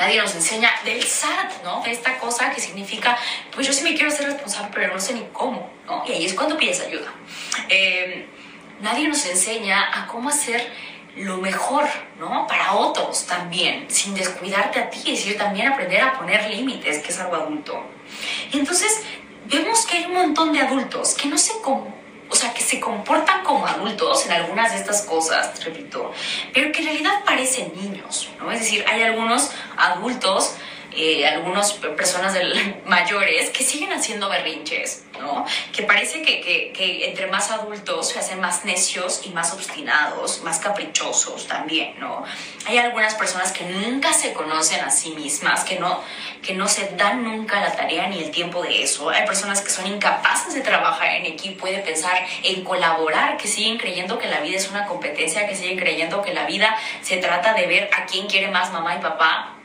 Nadie 0.00 0.18
nos 0.18 0.34
enseña 0.34 0.70
del 0.82 1.02
SAT, 1.02 1.62
¿no? 1.62 1.84
Esta 1.84 2.18
cosa 2.18 2.50
que 2.50 2.58
significa, 2.58 3.18
pues 3.54 3.66
yo 3.66 3.72
sí 3.74 3.84
me 3.84 3.94
quiero 3.94 4.10
ser 4.10 4.32
responsable, 4.32 4.70
pero 4.72 4.94
no 4.94 4.98
sé 4.98 5.12
ni 5.12 5.26
cómo, 5.30 5.70
¿no? 5.84 6.02
Y 6.06 6.12
ahí 6.12 6.24
es 6.24 6.32
cuando 6.32 6.56
pides 6.56 6.80
ayuda. 6.80 7.12
Eh, 7.68 8.26
nadie 8.80 9.06
nos 9.08 9.26
enseña 9.26 10.00
a 10.02 10.06
cómo 10.06 10.30
hacer 10.30 10.72
lo 11.16 11.36
mejor, 11.36 11.86
¿no? 12.18 12.46
Para 12.46 12.72
otros 12.72 13.26
también, 13.26 13.90
sin 13.90 14.14
descuidarte 14.14 14.78
a 14.78 14.88
ti, 14.88 15.00
es 15.00 15.18
decir, 15.18 15.36
también 15.36 15.68
aprender 15.68 16.00
a 16.00 16.18
poner 16.18 16.48
límites, 16.48 17.02
que 17.02 17.12
es 17.12 17.20
algo 17.20 17.36
adulto. 17.36 17.84
Y 18.52 18.58
entonces 18.58 19.02
vemos 19.44 19.84
que 19.84 19.98
hay 19.98 20.04
un 20.06 20.14
montón 20.14 20.54
de 20.54 20.60
adultos 20.60 21.12
que 21.12 21.28
no 21.28 21.36
sé 21.36 21.52
cómo, 21.62 21.94
o 22.30 22.36
sea, 22.36 22.54
que 22.54 22.62
se 22.62 22.78
comportan 22.78 23.42
como 23.42 23.66
adultos 23.66 24.24
en 24.26 24.32
algunas 24.32 24.72
de 24.72 24.78
estas 24.78 25.02
cosas, 25.02 25.62
repito, 25.64 26.12
pero 26.54 26.70
que 26.70 26.78
en 26.78 26.86
realidad 26.86 27.24
parecen 27.24 27.72
niños, 27.74 28.28
¿no? 28.38 28.52
Es 28.52 28.60
decir, 28.60 28.84
hay 28.88 29.02
algunos 29.02 29.50
adultos 29.76 30.54
eh, 30.92 31.26
algunas 31.26 31.72
personas 31.72 32.34
mayores 32.86 33.50
que 33.50 33.62
siguen 33.62 33.92
haciendo 33.92 34.28
berrinches, 34.28 35.04
¿no? 35.20 35.44
Que 35.72 35.82
parece 35.84 36.22
que, 36.22 36.40
que, 36.40 36.72
que, 36.72 37.08
entre 37.08 37.26
más 37.28 37.50
adultos 37.50 38.08
se 38.08 38.18
hacen 38.18 38.40
más 38.40 38.64
necios 38.64 39.22
y 39.24 39.30
más 39.30 39.52
obstinados, 39.52 40.42
más 40.42 40.58
caprichosos 40.58 41.46
también, 41.46 41.98
¿no? 42.00 42.24
Hay 42.66 42.78
algunas 42.78 43.14
personas 43.14 43.52
que 43.52 43.64
nunca 43.64 44.12
se 44.12 44.32
conocen 44.32 44.80
a 44.80 44.90
sí 44.90 45.10
mismas, 45.10 45.64
que 45.64 45.78
no, 45.78 46.02
que 46.42 46.54
no 46.54 46.66
se 46.66 46.88
dan 46.96 47.22
nunca 47.22 47.60
la 47.60 47.74
tarea 47.76 48.08
ni 48.08 48.18
el 48.22 48.30
tiempo 48.30 48.62
de 48.62 48.82
eso. 48.82 49.10
Hay 49.10 49.24
personas 49.26 49.60
que 49.60 49.70
son 49.70 49.86
incapaces 49.86 50.54
de 50.54 50.60
trabajar 50.60 51.08
en 51.14 51.26
equipo 51.26 51.68
y 51.68 51.72
de 51.72 51.78
pensar 51.78 52.18
en 52.42 52.64
colaborar, 52.64 53.36
que 53.36 53.46
siguen 53.46 53.78
creyendo 53.78 54.18
que 54.18 54.26
la 54.26 54.40
vida 54.40 54.56
es 54.56 54.68
una 54.68 54.86
competencia, 54.86 55.46
que 55.46 55.54
siguen 55.54 55.78
creyendo 55.78 56.22
que 56.22 56.34
la 56.34 56.46
vida 56.46 56.76
se 57.02 57.18
trata 57.18 57.54
de 57.54 57.66
ver 57.66 57.90
a 57.96 58.06
quién 58.06 58.26
quiere 58.26 58.48
más 58.48 58.72
mamá 58.72 58.96
y 58.96 58.98
papá 58.98 59.56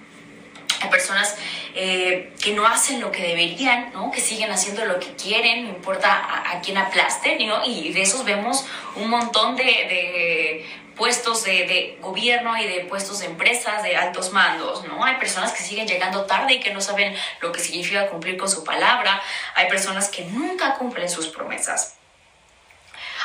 hay 0.81 0.89
personas 0.89 1.35
eh, 1.73 2.33
que 2.41 2.53
no 2.53 2.65
hacen 2.65 2.99
lo 3.01 3.11
que 3.11 3.21
deberían, 3.21 3.91
¿no? 3.93 4.11
que 4.11 4.21
siguen 4.21 4.51
haciendo 4.51 4.85
lo 4.85 4.99
que 4.99 5.13
quieren, 5.15 5.63
no 5.63 5.69
importa 5.69 6.51
a, 6.51 6.61
quién 6.61 6.77
aplasten, 6.77 7.45
¿no? 7.47 7.65
y 7.65 7.93
de 7.93 8.01
esos 8.01 8.23
vemos 8.23 8.65
un 8.95 9.09
montón 9.09 9.55
de, 9.55 9.63
de 9.63 10.65
puestos 10.95 11.43
de, 11.43 11.65
de, 11.65 11.97
gobierno 12.01 12.57
y 12.57 12.67
de 12.67 12.85
puestos 12.85 13.19
de 13.19 13.25
empresas, 13.25 13.83
de 13.83 13.95
altos 13.95 14.31
mandos, 14.31 14.85
¿no? 14.85 15.03
Hay 15.03 15.15
personas 15.15 15.51
que 15.51 15.59
siguen 15.59 15.87
llegando 15.87 16.25
tarde 16.25 16.53
y 16.53 16.59
que 16.59 16.73
no 16.73 16.81
saben 16.81 17.15
lo 17.41 17.51
que 17.51 17.59
significa 17.59 18.07
cumplir 18.07 18.37
con 18.37 18.49
su 18.49 18.63
palabra, 18.63 19.21
hay 19.55 19.67
personas 19.67 20.09
que 20.09 20.23
nunca 20.25 20.75
cumplen 20.75 21.09
sus 21.09 21.27
promesas. 21.27 21.95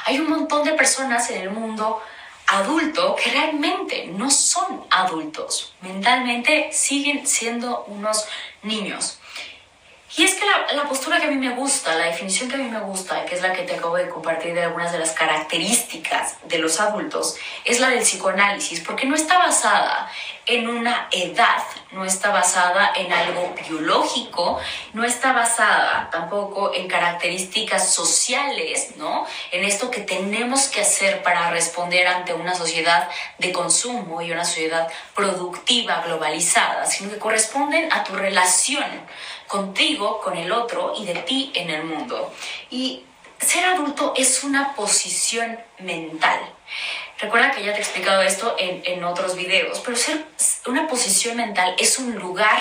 Hay 0.04 0.18
un 0.18 0.28
montón 0.28 0.64
de 0.64 0.72
personas 0.72 1.30
en 1.30 1.42
el 1.42 1.50
mundo 1.50 2.02
adulto 2.50 3.14
que 3.14 3.30
realmente 3.30 4.06
no 4.06 4.28
son 4.30 4.84
adultos. 4.90 5.72
Mentalmente 5.82 6.70
siguen 6.72 7.26
siendo 7.26 7.84
unos 7.84 8.26
niños. 8.62 9.19
Y 10.16 10.24
es 10.24 10.34
que 10.34 10.44
la, 10.74 10.88
postura 10.88 11.20
que 11.20 11.26
a 11.26 11.30
mí 11.30 11.36
me 11.36 11.54
gusta, 11.54 11.94
la 11.94 12.06
definición 12.06 12.48
que 12.48 12.56
a 12.56 12.58
mí 12.58 12.68
me 12.68 12.80
gusta, 12.80 13.24
que 13.24 13.36
es 13.36 13.42
la 13.42 13.52
que 13.52 13.62
te 13.62 13.76
acabo 13.76 13.96
de 13.96 14.08
compartir 14.08 14.54
de 14.54 14.64
algunas 14.64 14.90
de 14.90 14.98
las 14.98 15.12
características 15.12 16.36
de 16.48 16.58
los 16.58 16.80
adultos, 16.80 17.36
es 17.64 17.78
la 17.78 17.90
del 17.90 18.00
psicoanálisis, 18.00 18.80
porque 18.80 19.06
no 19.06 19.14
está 19.14 19.38
basada 19.38 20.10
en 20.46 20.68
una 20.68 21.06
edad, 21.12 21.62
no 21.92 22.04
está 22.04 22.30
basada 22.30 22.92
en 22.96 23.12
algo 23.12 23.54
biológico, 23.68 24.58
no 24.94 25.04
está 25.04 25.32
basada 25.32 26.08
tampoco 26.10 26.74
en 26.74 26.88
características 26.88 27.94
sociales, 27.94 28.96
¿no? 28.96 29.26
En 29.52 29.64
esto 29.64 29.92
que 29.92 30.00
tenemos 30.00 30.66
que 30.66 30.80
hacer 30.80 31.22
para 31.22 31.50
responder 31.50 32.08
ante 32.08 32.34
una 32.34 32.56
sociedad 32.56 33.08
de 33.38 33.52
consumo 33.52 34.22
y 34.22 34.32
una 34.32 34.44
sociedad 34.44 34.88
productiva, 35.14 36.02
globalizada, 36.04 36.84
sino 36.86 37.10
que 37.10 37.18
corresponden 37.18 37.92
a 37.92 38.02
tu 38.02 38.16
relación 38.16 39.06
contigo, 39.50 40.20
con 40.20 40.36
el 40.36 40.52
otro 40.52 40.94
y 40.96 41.04
de 41.04 41.14
ti 41.14 41.50
en 41.54 41.70
el 41.70 41.84
mundo. 41.84 42.32
Y 42.70 43.02
ser 43.40 43.64
adulto 43.64 44.14
es 44.16 44.44
una 44.44 44.74
posición 44.74 45.58
mental. 45.80 46.40
Recuerda 47.18 47.50
que 47.50 47.64
ya 47.64 47.72
te 47.72 47.78
he 47.78 47.82
explicado 47.82 48.22
esto 48.22 48.54
en, 48.58 48.80
en 48.84 49.02
otros 49.02 49.34
videos, 49.34 49.80
pero 49.80 49.96
ser 49.96 50.24
una 50.66 50.86
posición 50.86 51.36
mental 51.36 51.74
es 51.78 51.98
un 51.98 52.14
lugar 52.14 52.60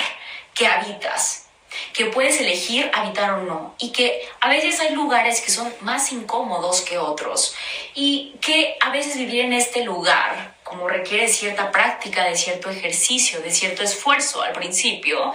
que 0.55 0.65
habitas, 0.65 1.47
que 1.93 2.05
puedes 2.05 2.41
elegir 2.41 2.89
habitar 2.93 3.31
o 3.33 3.43
no 3.43 3.75
y 3.77 3.91
que 3.91 4.27
a 4.41 4.49
veces 4.49 4.79
hay 4.79 4.95
lugares 4.95 5.41
que 5.41 5.51
son 5.51 5.71
más 5.81 6.11
incómodos 6.11 6.81
que 6.81 6.97
otros 6.97 7.55
y 7.93 8.33
que 8.41 8.75
a 8.81 8.89
veces 8.89 9.15
vivir 9.15 9.45
en 9.45 9.53
este 9.53 9.83
lugar 9.83 10.55
como 10.63 10.87
requiere 10.87 11.27
cierta 11.27 11.71
práctica, 11.71 12.25
de 12.25 12.35
cierto 12.35 12.69
ejercicio, 12.69 13.41
de 13.41 13.51
cierto 13.51 13.83
esfuerzo 13.83 14.41
al 14.41 14.53
principio, 14.53 15.33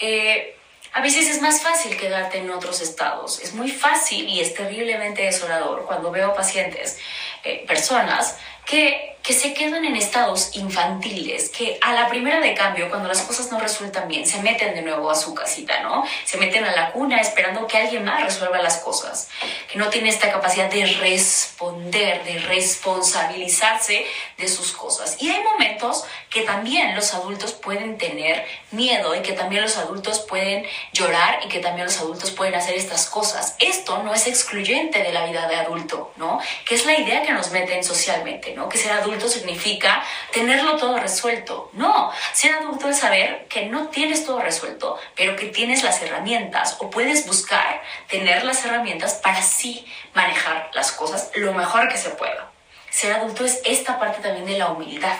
eh, 0.00 0.56
a 0.92 1.00
veces 1.00 1.28
es 1.28 1.40
más 1.40 1.62
fácil 1.62 1.96
quedarte 1.96 2.38
en 2.38 2.50
otros 2.50 2.80
estados. 2.82 3.40
Es 3.40 3.54
muy 3.54 3.70
fácil 3.70 4.28
y 4.28 4.40
es 4.40 4.54
terriblemente 4.54 5.22
desolador 5.22 5.86
cuando 5.86 6.10
veo 6.10 6.34
pacientes, 6.34 6.98
eh, 7.44 7.64
personas 7.66 8.36
que, 8.66 9.08
se 9.32 9.54
quedan 9.54 9.84
en 9.86 9.96
estados 9.96 10.54
infantiles, 10.56 11.48
que 11.48 11.78
a 11.80 11.94
la 11.94 12.08
primera 12.08 12.40
de 12.40 12.52
cambio, 12.54 12.90
cuando 12.90 13.08
las 13.08 13.22
cosas 13.22 13.50
no 13.50 13.58
resultan 13.58 14.06
bien, 14.06 14.26
se 14.26 14.42
meten 14.42 14.74
de 14.74 14.82
nuevo 14.82 15.10
a 15.10 15.14
su 15.14 15.34
casita, 15.34 15.80
¿no? 15.80 16.04
Se 16.24 16.36
meten 16.36 16.64
a 16.64 16.72
la 16.72 16.92
cuna 16.92 17.18
esperando 17.18 17.66
que 17.66 17.78
alguien 17.78 18.04
más 18.04 18.22
resuelva 18.22 18.60
las 18.60 18.78
cosas, 18.78 19.30
que 19.70 19.78
no 19.78 19.88
tiene 19.88 20.10
esta 20.10 20.30
capacidad 20.30 20.68
de 20.70 20.84
responder, 20.84 22.22
de 22.24 22.40
responsabilizarse 22.40 24.04
de 24.36 24.48
sus 24.48 24.72
cosas. 24.72 25.16
Y 25.18 25.30
hay 25.30 25.42
momentos 25.42 26.04
que 26.28 26.42
también 26.42 26.94
los 26.94 27.14
adultos 27.14 27.52
pueden 27.52 27.96
tener 27.96 28.44
miedo 28.70 29.14
y 29.14 29.20
que 29.20 29.32
también 29.32 29.62
los 29.62 29.76
adultos 29.78 30.20
pueden 30.20 30.66
llorar 30.92 31.40
y 31.44 31.48
que 31.48 31.60
también 31.60 31.86
los 31.86 31.98
adultos 31.98 32.30
pueden 32.32 32.54
hacer 32.54 32.74
estas 32.74 33.06
cosas. 33.06 33.56
Esto 33.60 34.02
no 34.02 34.12
es 34.12 34.26
excluyente 34.26 35.02
de 35.02 35.12
la 35.12 35.24
vida 35.24 35.48
de 35.48 35.56
adulto, 35.56 36.12
¿no? 36.16 36.40
Que 36.66 36.74
es 36.74 36.84
la 36.84 36.98
idea 36.98 37.22
que 37.22 37.32
nos 37.32 37.50
meten 37.50 37.82
socialmente. 37.82 38.51
Que 38.68 38.78
ser 38.78 38.92
adulto 38.92 39.28
significa 39.28 40.02
tenerlo 40.32 40.76
todo 40.76 40.98
resuelto. 40.98 41.70
No, 41.72 42.10
ser 42.32 42.54
adulto 42.54 42.88
es 42.88 42.98
saber 42.98 43.46
que 43.48 43.66
no 43.66 43.88
tienes 43.88 44.24
todo 44.24 44.40
resuelto, 44.40 44.98
pero 45.14 45.36
que 45.36 45.46
tienes 45.46 45.82
las 45.82 46.00
herramientas 46.02 46.76
o 46.80 46.90
puedes 46.90 47.26
buscar 47.26 47.82
tener 48.08 48.44
las 48.44 48.64
herramientas 48.64 49.14
para 49.14 49.42
sí 49.42 49.86
manejar 50.14 50.70
las 50.74 50.92
cosas 50.92 51.30
lo 51.34 51.52
mejor 51.52 51.88
que 51.88 51.98
se 51.98 52.10
pueda. 52.10 52.50
Ser 52.90 53.14
adulto 53.14 53.44
es 53.44 53.60
esta 53.64 53.98
parte 53.98 54.22
también 54.22 54.46
de 54.46 54.58
la 54.58 54.68
humildad 54.68 55.16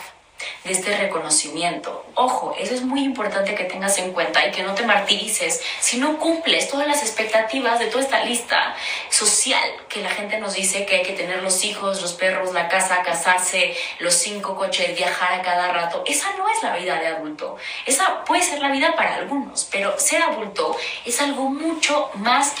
de 0.63 0.71
este 0.71 0.97
reconocimiento. 0.97 2.05
Ojo, 2.15 2.55
eso 2.57 2.73
es 2.73 2.81
muy 2.83 3.03
importante 3.03 3.53
que 3.53 3.65
tengas 3.65 3.97
en 3.97 4.13
cuenta 4.13 4.45
y 4.45 4.51
que 4.51 4.63
no 4.63 4.73
te 4.73 4.85
martirices 4.85 5.61
si 5.79 5.97
no 5.97 6.17
cumples 6.17 6.69
todas 6.69 6.87
las 6.87 7.01
expectativas 7.01 7.79
de 7.79 7.87
toda 7.87 8.03
esta 8.03 8.23
lista 8.23 8.75
social 9.09 9.69
que 9.89 10.01
la 10.01 10.09
gente 10.09 10.39
nos 10.39 10.53
dice 10.53 10.85
que 10.85 10.97
hay 10.97 11.03
que 11.03 11.13
tener 11.13 11.43
los 11.43 11.63
hijos, 11.65 12.01
los 12.01 12.13
perros, 12.13 12.53
la 12.53 12.69
casa, 12.69 13.01
casarse, 13.03 13.75
los 13.99 14.13
cinco 14.13 14.55
coches, 14.55 14.95
viajar 14.95 15.33
a 15.33 15.41
cada 15.41 15.71
rato. 15.71 16.03
Esa 16.05 16.31
no 16.37 16.47
es 16.49 16.63
la 16.63 16.75
vida 16.75 16.99
de 16.99 17.07
adulto. 17.07 17.57
Esa 17.85 18.23
puede 18.23 18.41
ser 18.41 18.59
la 18.59 18.69
vida 18.69 18.95
para 18.95 19.15
algunos, 19.15 19.65
pero 19.65 19.99
ser 19.99 20.21
adulto 20.21 20.77
es 21.05 21.19
algo 21.21 21.49
mucho 21.49 22.09
más 22.15 22.53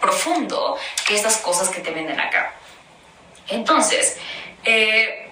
profundo 0.00 0.78
que 1.06 1.16
estas 1.16 1.38
cosas 1.38 1.68
que 1.70 1.80
te 1.80 1.90
venden 1.90 2.20
acá. 2.20 2.54
Entonces, 3.48 4.18
eh, 4.64 5.30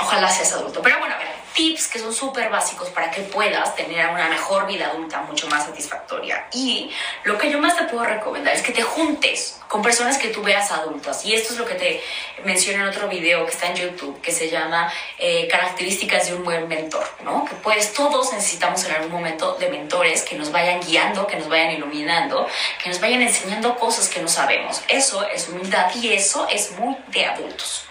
ojalá 0.00 0.28
seas 0.28 0.52
adulto. 0.52 0.80
Pero 0.82 0.98
bueno, 0.98 1.14
a 1.14 1.18
ver, 1.18 1.28
tips 1.54 1.88
que 1.88 1.98
son 1.98 2.12
súper 2.12 2.50
básicos 2.50 2.88
para 2.90 3.10
que 3.10 3.22
puedas 3.22 3.74
tener 3.76 4.08
una 4.08 4.28
mejor 4.28 4.66
vida 4.66 4.86
adulta 4.86 5.20
mucho 5.22 5.48
más 5.48 5.64
satisfactoria. 5.64 6.48
Y 6.52 6.90
lo 7.24 7.38
que 7.38 7.50
yo 7.50 7.58
más 7.58 7.76
te 7.76 7.84
puedo 7.84 8.04
recomendar 8.04 8.54
es 8.54 8.62
que 8.62 8.72
te 8.72 8.82
juntes 8.82 9.60
con 9.68 9.82
personas 9.82 10.18
que 10.18 10.28
tú 10.28 10.42
veas 10.42 10.72
adultas. 10.72 11.24
Y 11.24 11.32
esto 11.32 11.52
es 11.52 11.58
lo 11.58 11.64
que 11.64 11.74
te 11.74 12.02
mencioné 12.44 12.82
en 12.82 12.88
otro 12.88 13.08
video 13.08 13.44
que 13.46 13.52
está 13.52 13.68
en 13.68 13.76
YouTube, 13.76 14.20
que 14.20 14.32
se 14.32 14.50
llama 14.50 14.92
eh, 15.18 15.46
Características 15.48 16.28
de 16.28 16.34
un 16.34 16.42
buen 16.42 16.66
mentor, 16.66 17.06
¿no? 17.22 17.44
Que 17.44 17.54
pues 17.56 17.92
todos 17.92 18.32
necesitamos 18.32 18.84
en 18.84 18.92
algún 18.92 19.12
momento 19.12 19.54
de 19.54 19.68
mentores 19.68 20.22
que 20.22 20.36
nos 20.36 20.50
vayan 20.50 20.80
guiando, 20.80 21.26
que 21.26 21.36
nos 21.36 21.48
vayan 21.48 21.70
iluminando, 21.72 22.48
que 22.82 22.88
nos 22.88 23.00
vayan 23.00 23.22
enseñando 23.22 23.76
cosas 23.76 24.08
que 24.08 24.20
no 24.20 24.28
sabemos. 24.28 24.82
Eso 24.88 25.24
es 25.28 25.48
humildad 25.48 25.94
y 25.94 26.12
eso 26.12 26.48
es 26.50 26.72
muy 26.72 26.96
de 27.08 27.26
adultos. 27.26 27.84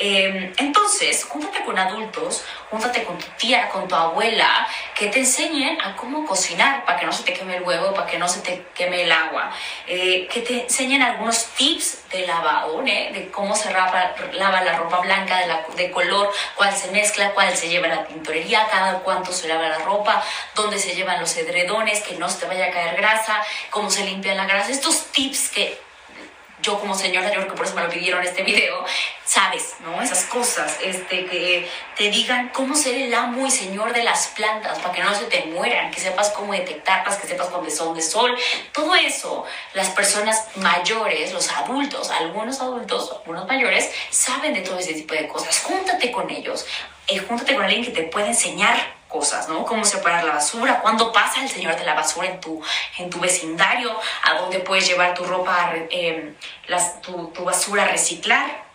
Em, 0.00 0.52
entonces, 0.58 1.24
júntate 1.24 1.64
con 1.64 1.76
adultos, 1.76 2.44
júntate 2.70 3.02
con 3.02 3.18
tu 3.18 3.26
tía, 3.36 3.68
con 3.68 3.88
tu 3.88 3.96
abuela, 3.96 4.68
que 4.94 5.08
te 5.08 5.18
enseñen 5.18 5.80
a 5.80 5.96
cómo 5.96 6.24
cocinar 6.24 6.84
para 6.84 7.00
que 7.00 7.06
no 7.06 7.12
se 7.12 7.24
te 7.24 7.32
queme 7.32 7.56
el 7.56 7.64
huevo, 7.64 7.92
para 7.92 8.06
que 8.06 8.16
no 8.16 8.28
se 8.28 8.40
te 8.40 8.64
queme 8.74 9.02
el 9.02 9.10
agua, 9.10 9.50
eh, 9.88 10.28
que 10.28 10.42
te 10.42 10.62
enseñen 10.62 11.02
algunos 11.02 11.46
tips 11.56 12.08
de 12.10 12.26
lavado, 12.28 12.80
¿eh? 12.86 13.10
de 13.12 13.28
cómo 13.30 13.56
se 13.56 13.72
lava, 13.72 14.14
la 14.38 14.76
ropa 14.78 15.00
blanca, 15.00 15.38
de, 15.38 15.46
la, 15.48 15.64
de 15.76 15.90
color, 15.90 16.30
cuál 16.54 16.72
se 16.76 16.92
mezcla, 16.92 17.32
cuál 17.32 17.56
se 17.56 17.68
lleva 17.68 17.86
a 17.86 17.96
la 17.96 18.06
tintorería, 18.06 18.68
cada 18.70 19.00
cuánto 19.00 19.32
se 19.32 19.48
lava 19.48 19.68
la 19.68 19.78
ropa, 19.78 20.22
dónde 20.54 20.78
se 20.78 20.94
llevan 20.94 21.20
los 21.20 21.36
edredones, 21.36 22.00
que 22.00 22.14
no 22.14 22.28
se 22.28 22.38
te 22.38 22.46
vaya 22.46 22.66
a 22.66 22.70
caer 22.70 22.96
grasa, 22.96 23.42
cómo 23.70 23.90
se 23.90 24.04
limpia 24.04 24.36
la 24.36 24.46
grasa, 24.46 24.70
estos 24.70 25.06
tips 25.06 25.48
que 25.48 25.87
yo 26.62 26.78
como 26.78 26.94
señora, 26.94 27.28
yo 27.28 27.40
creo 27.40 27.48
que 27.48 27.56
por 27.56 27.66
eso 27.66 27.74
me 27.74 27.82
lo 27.82 27.88
pidieron 27.88 28.22
este 28.24 28.42
video, 28.42 28.84
sabes, 29.24 29.74
¿no? 29.80 30.02
Esas 30.02 30.24
cosas, 30.24 30.76
este, 30.82 31.26
que 31.26 31.68
te 31.96 32.10
digan 32.10 32.48
cómo 32.48 32.74
ser 32.74 32.94
el 32.96 33.14
amo 33.14 33.46
y 33.46 33.50
señor 33.50 33.92
de 33.92 34.02
las 34.02 34.28
plantas 34.28 34.78
para 34.78 34.92
que 34.92 35.02
no 35.02 35.14
se 35.14 35.24
te 35.26 35.44
mueran, 35.46 35.90
que 35.90 36.00
sepas 36.00 36.30
cómo 36.30 36.52
detectarlas, 36.52 37.16
que 37.16 37.26
sepas 37.26 37.48
cuándo 37.48 37.70
son 37.70 37.94
de 37.94 38.02
sol, 38.02 38.36
todo 38.72 38.94
eso, 38.94 39.44
las 39.74 39.90
personas 39.90 40.48
mayores, 40.56 41.32
los 41.32 41.50
adultos, 41.52 42.10
algunos 42.10 42.60
adultos, 42.60 43.12
algunos 43.12 43.46
mayores, 43.46 43.90
saben 44.10 44.54
de 44.54 44.62
todo 44.62 44.78
ese 44.78 44.94
tipo 44.94 45.14
de 45.14 45.28
cosas. 45.28 45.60
Júntate 45.60 46.10
con 46.10 46.28
ellos, 46.30 46.66
eh, 47.06 47.18
júntate 47.18 47.54
con 47.54 47.64
alguien 47.64 47.84
que 47.84 47.92
te 47.92 48.02
pueda 48.02 48.26
enseñar 48.26 48.97
cosas, 49.08 49.48
¿no? 49.48 49.64
Cómo 49.64 49.84
separar 49.84 50.24
la 50.24 50.34
basura, 50.34 50.80
cuándo 50.80 51.12
pasa 51.12 51.42
el 51.42 51.48
señor 51.48 51.76
de 51.76 51.84
la 51.84 51.94
basura 51.94 52.28
en 52.28 52.40
tu, 52.40 52.62
en 52.98 53.10
tu 53.10 53.18
vecindario, 53.18 53.98
a 54.22 54.34
dónde 54.34 54.60
puedes 54.60 54.86
llevar 54.86 55.14
tu 55.14 55.24
ropa, 55.24 55.72
eh, 55.90 56.34
tu 57.02 57.44
basura 57.44 57.84
a 57.84 57.88
reciclar, 57.88 58.67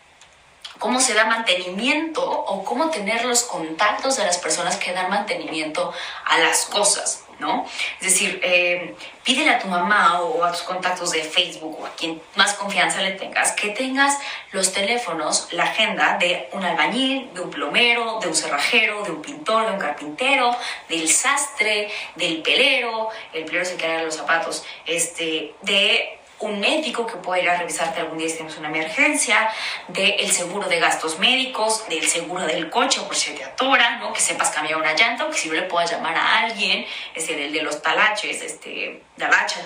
cómo 0.84 1.00
se 1.00 1.14
da 1.14 1.24
mantenimiento 1.24 2.22
o 2.30 2.66
cómo 2.66 2.90
tener 2.90 3.24
los 3.24 3.44
contactos 3.44 4.18
de 4.18 4.26
las 4.26 4.38
personas 4.38 4.76
que 4.76 4.92
dan 4.92 5.10
mantenimiento 5.10 5.94
a 6.26 6.38
las 6.40 6.66
cosas. 6.66 7.24
¿no? 7.40 7.66
Es 8.02 8.08
decir, 8.08 8.42
eh, 8.44 8.94
pídele 9.24 9.52
a 9.52 9.60
tu 9.60 9.70
mamá 9.70 10.22
o 10.22 10.44
a 10.44 10.52
tus 10.52 10.64
contactos 10.64 11.12
de 11.12 11.24
Facebook 11.24 11.80
o 11.80 11.86
a 11.86 11.96
quien 11.96 12.22
más 12.36 12.56
confianza 12.56 13.02
le 13.02 13.12
tengas 13.12 13.54
que 13.54 13.70
tengas 13.70 14.18
los 14.52 14.74
teléfonos, 14.74 15.48
la 15.52 15.64
agenda 15.64 16.18
de 16.18 16.50
un 16.52 16.66
albañil, 16.66 17.34
de 17.34 17.40
un 17.40 17.50
plomero, 17.50 18.20
de 18.20 18.28
un 18.28 18.36
cerrajero, 18.36 19.04
de 19.04 19.12
un 19.12 19.22
pintor, 19.22 19.66
de 19.66 19.72
un 19.72 19.80
carpintero, 19.80 20.54
del 20.90 21.10
sastre, 21.10 21.90
del 22.16 22.42
pelero, 22.42 23.08
el 23.32 23.46
pelero 23.46 23.64
se 23.64 23.78
queda 23.78 24.04
los 24.04 24.18
zapatos, 24.18 24.66
este, 24.86 25.56
de 25.62 26.20
un 26.44 26.60
médico 26.60 27.08
que 27.08 27.16
pueda 27.18 27.42
ir 27.42 27.50
a 27.50 27.58
revisarte 27.58 28.02
algún 28.02 28.18
día 28.18 28.28
si 28.28 28.36
tienes 28.36 28.58
una 28.58 28.68
emergencia, 28.68 29.50
del 29.88 30.32
seguro 30.32 30.68
de 30.68 30.80
gastos 30.80 31.18
médicos, 31.20 31.88
del 31.88 32.06
seguro 32.08 32.46
del 32.46 32.70
coche 32.70 33.02
por 33.02 33.16
si 33.16 33.34
te 33.34 33.44
atora, 33.44 33.98
¿no? 34.00 34.12
que 34.12 34.20
sepas 34.20 34.50
cambiar 34.50 34.78
una 34.80 34.94
llanta 34.94 35.26
o 35.26 35.30
que 35.32 35.38
si 35.38 35.48
no 35.48 35.56
le 35.56 35.64
puedas 35.64 35.92
llamar 35.92 36.16
a 36.16 36.40
alguien, 36.40 36.86
este, 37.16 37.36
del 37.36 37.54
de 37.54 37.64
los 37.64 37.82
talaches, 37.82 38.42
este, 38.42 39.02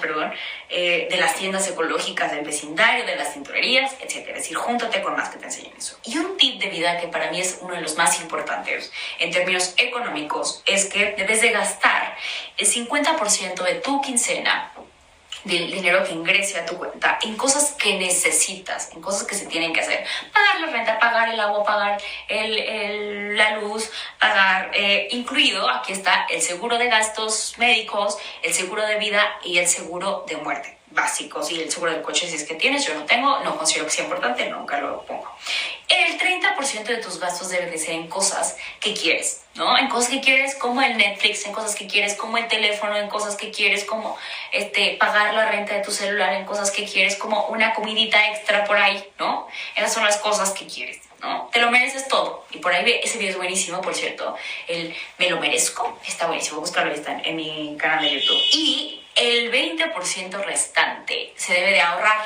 perdón, 0.01 0.31
eh, 0.69 1.07
de 1.09 1.17
las 1.17 1.35
tiendas 1.35 1.67
ecológicas 1.67 2.31
del 2.31 2.45
vecindario, 2.45 3.05
de 3.05 3.15
las 3.15 3.33
tintorerías, 3.33 3.93
etc. 4.01 4.27
Es 4.29 4.35
decir, 4.35 4.57
júntate 4.57 5.01
con 5.01 5.15
más 5.15 5.29
que 5.29 5.39
te 5.39 5.45
enseñen 5.45 5.73
eso. 5.77 5.97
Y 6.03 6.17
un 6.17 6.37
tip 6.37 6.61
de 6.61 6.69
vida 6.69 6.99
que 6.99 7.07
para 7.07 7.31
mí 7.31 7.39
es 7.39 7.57
uno 7.61 7.73
de 7.73 7.81
los 7.81 7.95
más 7.95 8.19
importantes 8.21 8.91
en 9.19 9.31
términos 9.31 9.73
económicos 9.77 10.61
es 10.65 10.85
que 10.85 11.15
debes 11.17 11.41
de 11.41 11.49
gastar 11.49 12.15
el 12.57 12.67
50% 12.67 13.63
de 13.63 13.75
tu 13.75 14.01
quincena 14.01 14.71
del 15.43 15.71
dinero 15.71 16.03
que 16.03 16.13
ingrese 16.13 16.59
a 16.59 16.65
tu 16.65 16.77
cuenta 16.77 17.19
en 17.21 17.35
cosas 17.35 17.75
que 17.77 17.97
necesitas, 17.97 18.91
en 18.93 19.01
cosas 19.01 19.27
que 19.27 19.35
se 19.35 19.45
tienen 19.47 19.73
que 19.73 19.81
hacer. 19.81 20.05
Pagar 20.33 20.59
la 20.61 20.67
renta, 20.67 20.99
pagar 20.99 21.29
el 21.29 21.39
agua, 21.39 21.63
pagar 21.63 22.01
el, 22.27 23.35
la 23.37 23.57
luz, 23.57 23.89
pagar, 24.19 24.71
eh, 24.73 25.07
incluido, 25.11 25.69
aquí 25.69 25.93
está 25.93 26.25
el 26.29 26.41
seguro 26.41 26.77
de 26.77 26.87
gastos 26.87 27.55
médicos, 27.57 28.17
el 28.43 28.53
seguro 28.53 28.85
de 28.85 28.97
vida 28.97 29.39
y 29.43 29.57
el 29.57 29.67
seguro 29.67 30.25
de 30.27 30.37
muerte 30.37 30.76
básicos 30.91 31.51
y 31.51 31.61
el 31.61 31.71
seguro 31.71 31.91
del 31.91 32.01
coche 32.01 32.27
si 32.27 32.35
es 32.35 32.43
que 32.43 32.55
tienes, 32.55 32.85
yo 32.85 32.93
no 32.95 33.05
tengo, 33.05 33.39
no 33.39 33.57
considero 33.57 33.85
que 33.85 33.91
sea 33.91 34.05
importante, 34.05 34.49
nunca 34.49 34.79
lo 34.79 35.03
pongo. 35.03 35.29
El 35.87 36.19
30% 36.19 36.83
de 36.83 36.97
tus 36.97 37.19
gastos 37.19 37.49
deben 37.49 37.69
de 37.71 37.77
ser 37.77 37.95
en 37.95 38.07
cosas 38.07 38.57
que 38.79 38.93
quieres, 38.93 39.43
¿no? 39.55 39.77
En 39.77 39.87
cosas 39.89 40.09
que 40.09 40.21
quieres 40.21 40.55
como 40.55 40.81
el 40.81 40.97
Netflix, 40.97 41.45
en 41.45 41.53
cosas 41.53 41.75
que 41.75 41.87
quieres 41.87 42.15
como 42.15 42.37
el 42.37 42.47
teléfono, 42.47 42.97
en 42.97 43.07
cosas 43.07 43.35
que 43.35 43.51
quieres 43.51 43.85
como 43.85 44.17
este, 44.51 44.97
pagar 44.99 45.33
la 45.33 45.49
renta 45.49 45.75
de 45.75 45.83
tu 45.83 45.91
celular, 45.91 46.33
en 46.33 46.45
cosas 46.45 46.71
que 46.71 46.85
quieres 46.85 47.15
como 47.15 47.47
una 47.47 47.73
comidita 47.73 48.29
extra 48.31 48.65
por 48.65 48.77
ahí, 48.77 49.03
¿no? 49.19 49.47
Esas 49.75 49.93
son 49.93 50.03
las 50.03 50.17
cosas 50.17 50.51
que 50.51 50.65
quieres. 50.65 50.99
¿no? 51.21 51.49
Te 51.51 51.59
lo 51.59 51.71
mereces 51.71 52.07
todo. 52.07 52.45
Y 52.51 52.59
por 52.59 52.73
ahí 52.73 52.99
ese 53.03 53.17
video 53.17 53.31
es 53.31 53.37
buenísimo, 53.37 53.81
por 53.81 53.95
cierto. 53.95 54.35
El 54.67 54.95
Me 55.17 55.29
lo 55.29 55.39
merezco. 55.39 55.97
Está 56.05 56.27
buenísimo. 56.27 56.59
Búscalo, 56.59 56.91
está 56.91 57.19
en 57.23 57.35
mi 57.35 57.75
canal 57.77 58.03
de 58.03 58.19
YouTube. 58.19 58.39
Y 58.53 59.01
el 59.17 59.51
20% 59.51 60.43
restante 60.43 61.33
se 61.35 61.53
debe 61.53 61.71
de 61.71 61.81
ahorrar. 61.81 62.25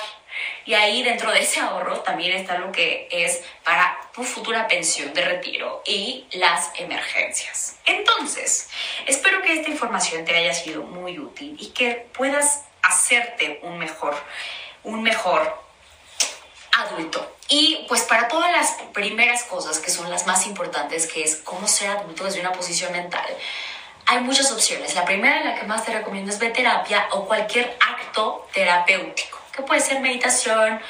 Y 0.66 0.74
ahí 0.74 1.04
dentro 1.04 1.32
de 1.32 1.42
ese 1.42 1.60
ahorro 1.60 2.02
también 2.02 2.34
está 2.34 2.58
lo 2.58 2.72
que 2.72 3.08
es 3.12 3.44
para 3.64 3.98
tu 4.14 4.24
futura 4.24 4.68
pensión 4.68 5.14
de 5.14 5.24
retiro 5.24 5.82
y 5.86 6.26
las 6.34 6.72
emergencias. 6.76 7.78
Entonces, 7.86 8.70
espero 9.06 9.42
que 9.42 9.54
esta 9.54 9.70
información 9.70 10.24
te 10.26 10.36
haya 10.36 10.54
sido 10.54 10.84
muy 10.84 11.20
útil 11.20 11.56
y 11.60 11.68
que 11.72 12.08
puedas 12.14 12.64
hacerte 12.82 13.60
un 13.64 13.78
mejor, 13.78 14.16
un 14.84 15.04
mejor 15.04 15.62
adulto. 16.72 17.36
Y 17.48 17.86
pues 17.88 18.04
para 18.04 18.28
todas 18.28 18.52
las 18.52 18.72
primeras 18.94 19.44
cosas 19.44 19.80
que 19.80 19.92
son 19.92 20.10
las 20.10 20.26
más 20.26 20.48
importantes, 20.48 21.08
que 21.08 21.24
es 21.24 21.36
cómo 21.38 21.68
ser 21.68 21.90
adulto 21.90 22.24
desde 22.24 22.40
una 22.40 22.54
posición 22.54 22.92
mental, 22.94 23.28
hay 24.12 24.20
muchas 24.20 24.52
opciones. 24.52 24.94
La 24.94 25.06
primera, 25.06 25.42
la 25.42 25.56
que 25.56 25.66
más 25.66 25.86
te 25.86 25.94
recomiendo 25.94 26.32
es 26.32 26.38
ver 26.38 26.52
terapia 26.52 27.08
o 27.12 27.26
cualquier 27.26 27.78
acto 27.80 28.46
terapéutico, 28.54 29.40
que 29.56 29.62
puede 29.62 29.80
ser 29.80 30.02
meditación, 30.02 30.82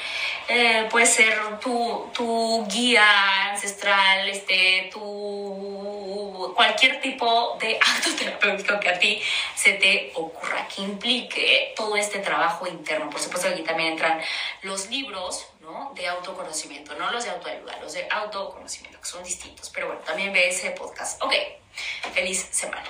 eh, 0.48 0.88
puede 0.90 1.06
ser 1.06 1.60
tu, 1.60 2.10
tu, 2.14 2.66
guía 2.66 3.52
ancestral, 3.52 4.28
este, 4.28 4.90
tu, 4.92 6.52
cualquier 6.56 7.00
tipo 7.00 7.58
de 7.62 7.78
acto 7.96 8.10
terapéutico 8.18 8.80
que 8.80 8.90
a 8.90 8.98
ti 8.98 9.22
se 9.54 9.74
te 9.74 10.12
ocurra, 10.16 10.68
que 10.68 10.82
implique 10.82 11.74
todo 11.76 11.96
este 11.96 12.20
trabajo 12.20 12.66
interno. 12.66 13.08
Por 13.12 13.22
supuesto, 13.22 13.50
aquí 13.50 13.62
también 13.62 13.92
entran 13.92 14.20
los 14.64 14.90
libros 14.90 15.48
¿no? 15.62 15.94
de 15.96 16.08
autoconocimiento, 16.08 16.96
no 16.96 17.12
los 17.12 17.24
de 17.24 17.30
autoayuda, 17.30 17.78
los 17.80 17.94
de 17.94 18.08
autoconocimiento, 18.10 19.00
que 19.00 19.06
son 19.06 19.24
distintos. 19.24 19.70
Pero 19.70 19.88
bueno, 19.88 20.02
también 20.02 20.34
ve 20.34 20.50
ese 20.50 20.72
podcast. 20.72 21.22
Ok, 21.22 21.34
feliz 22.14 22.48
semana. 22.52 22.90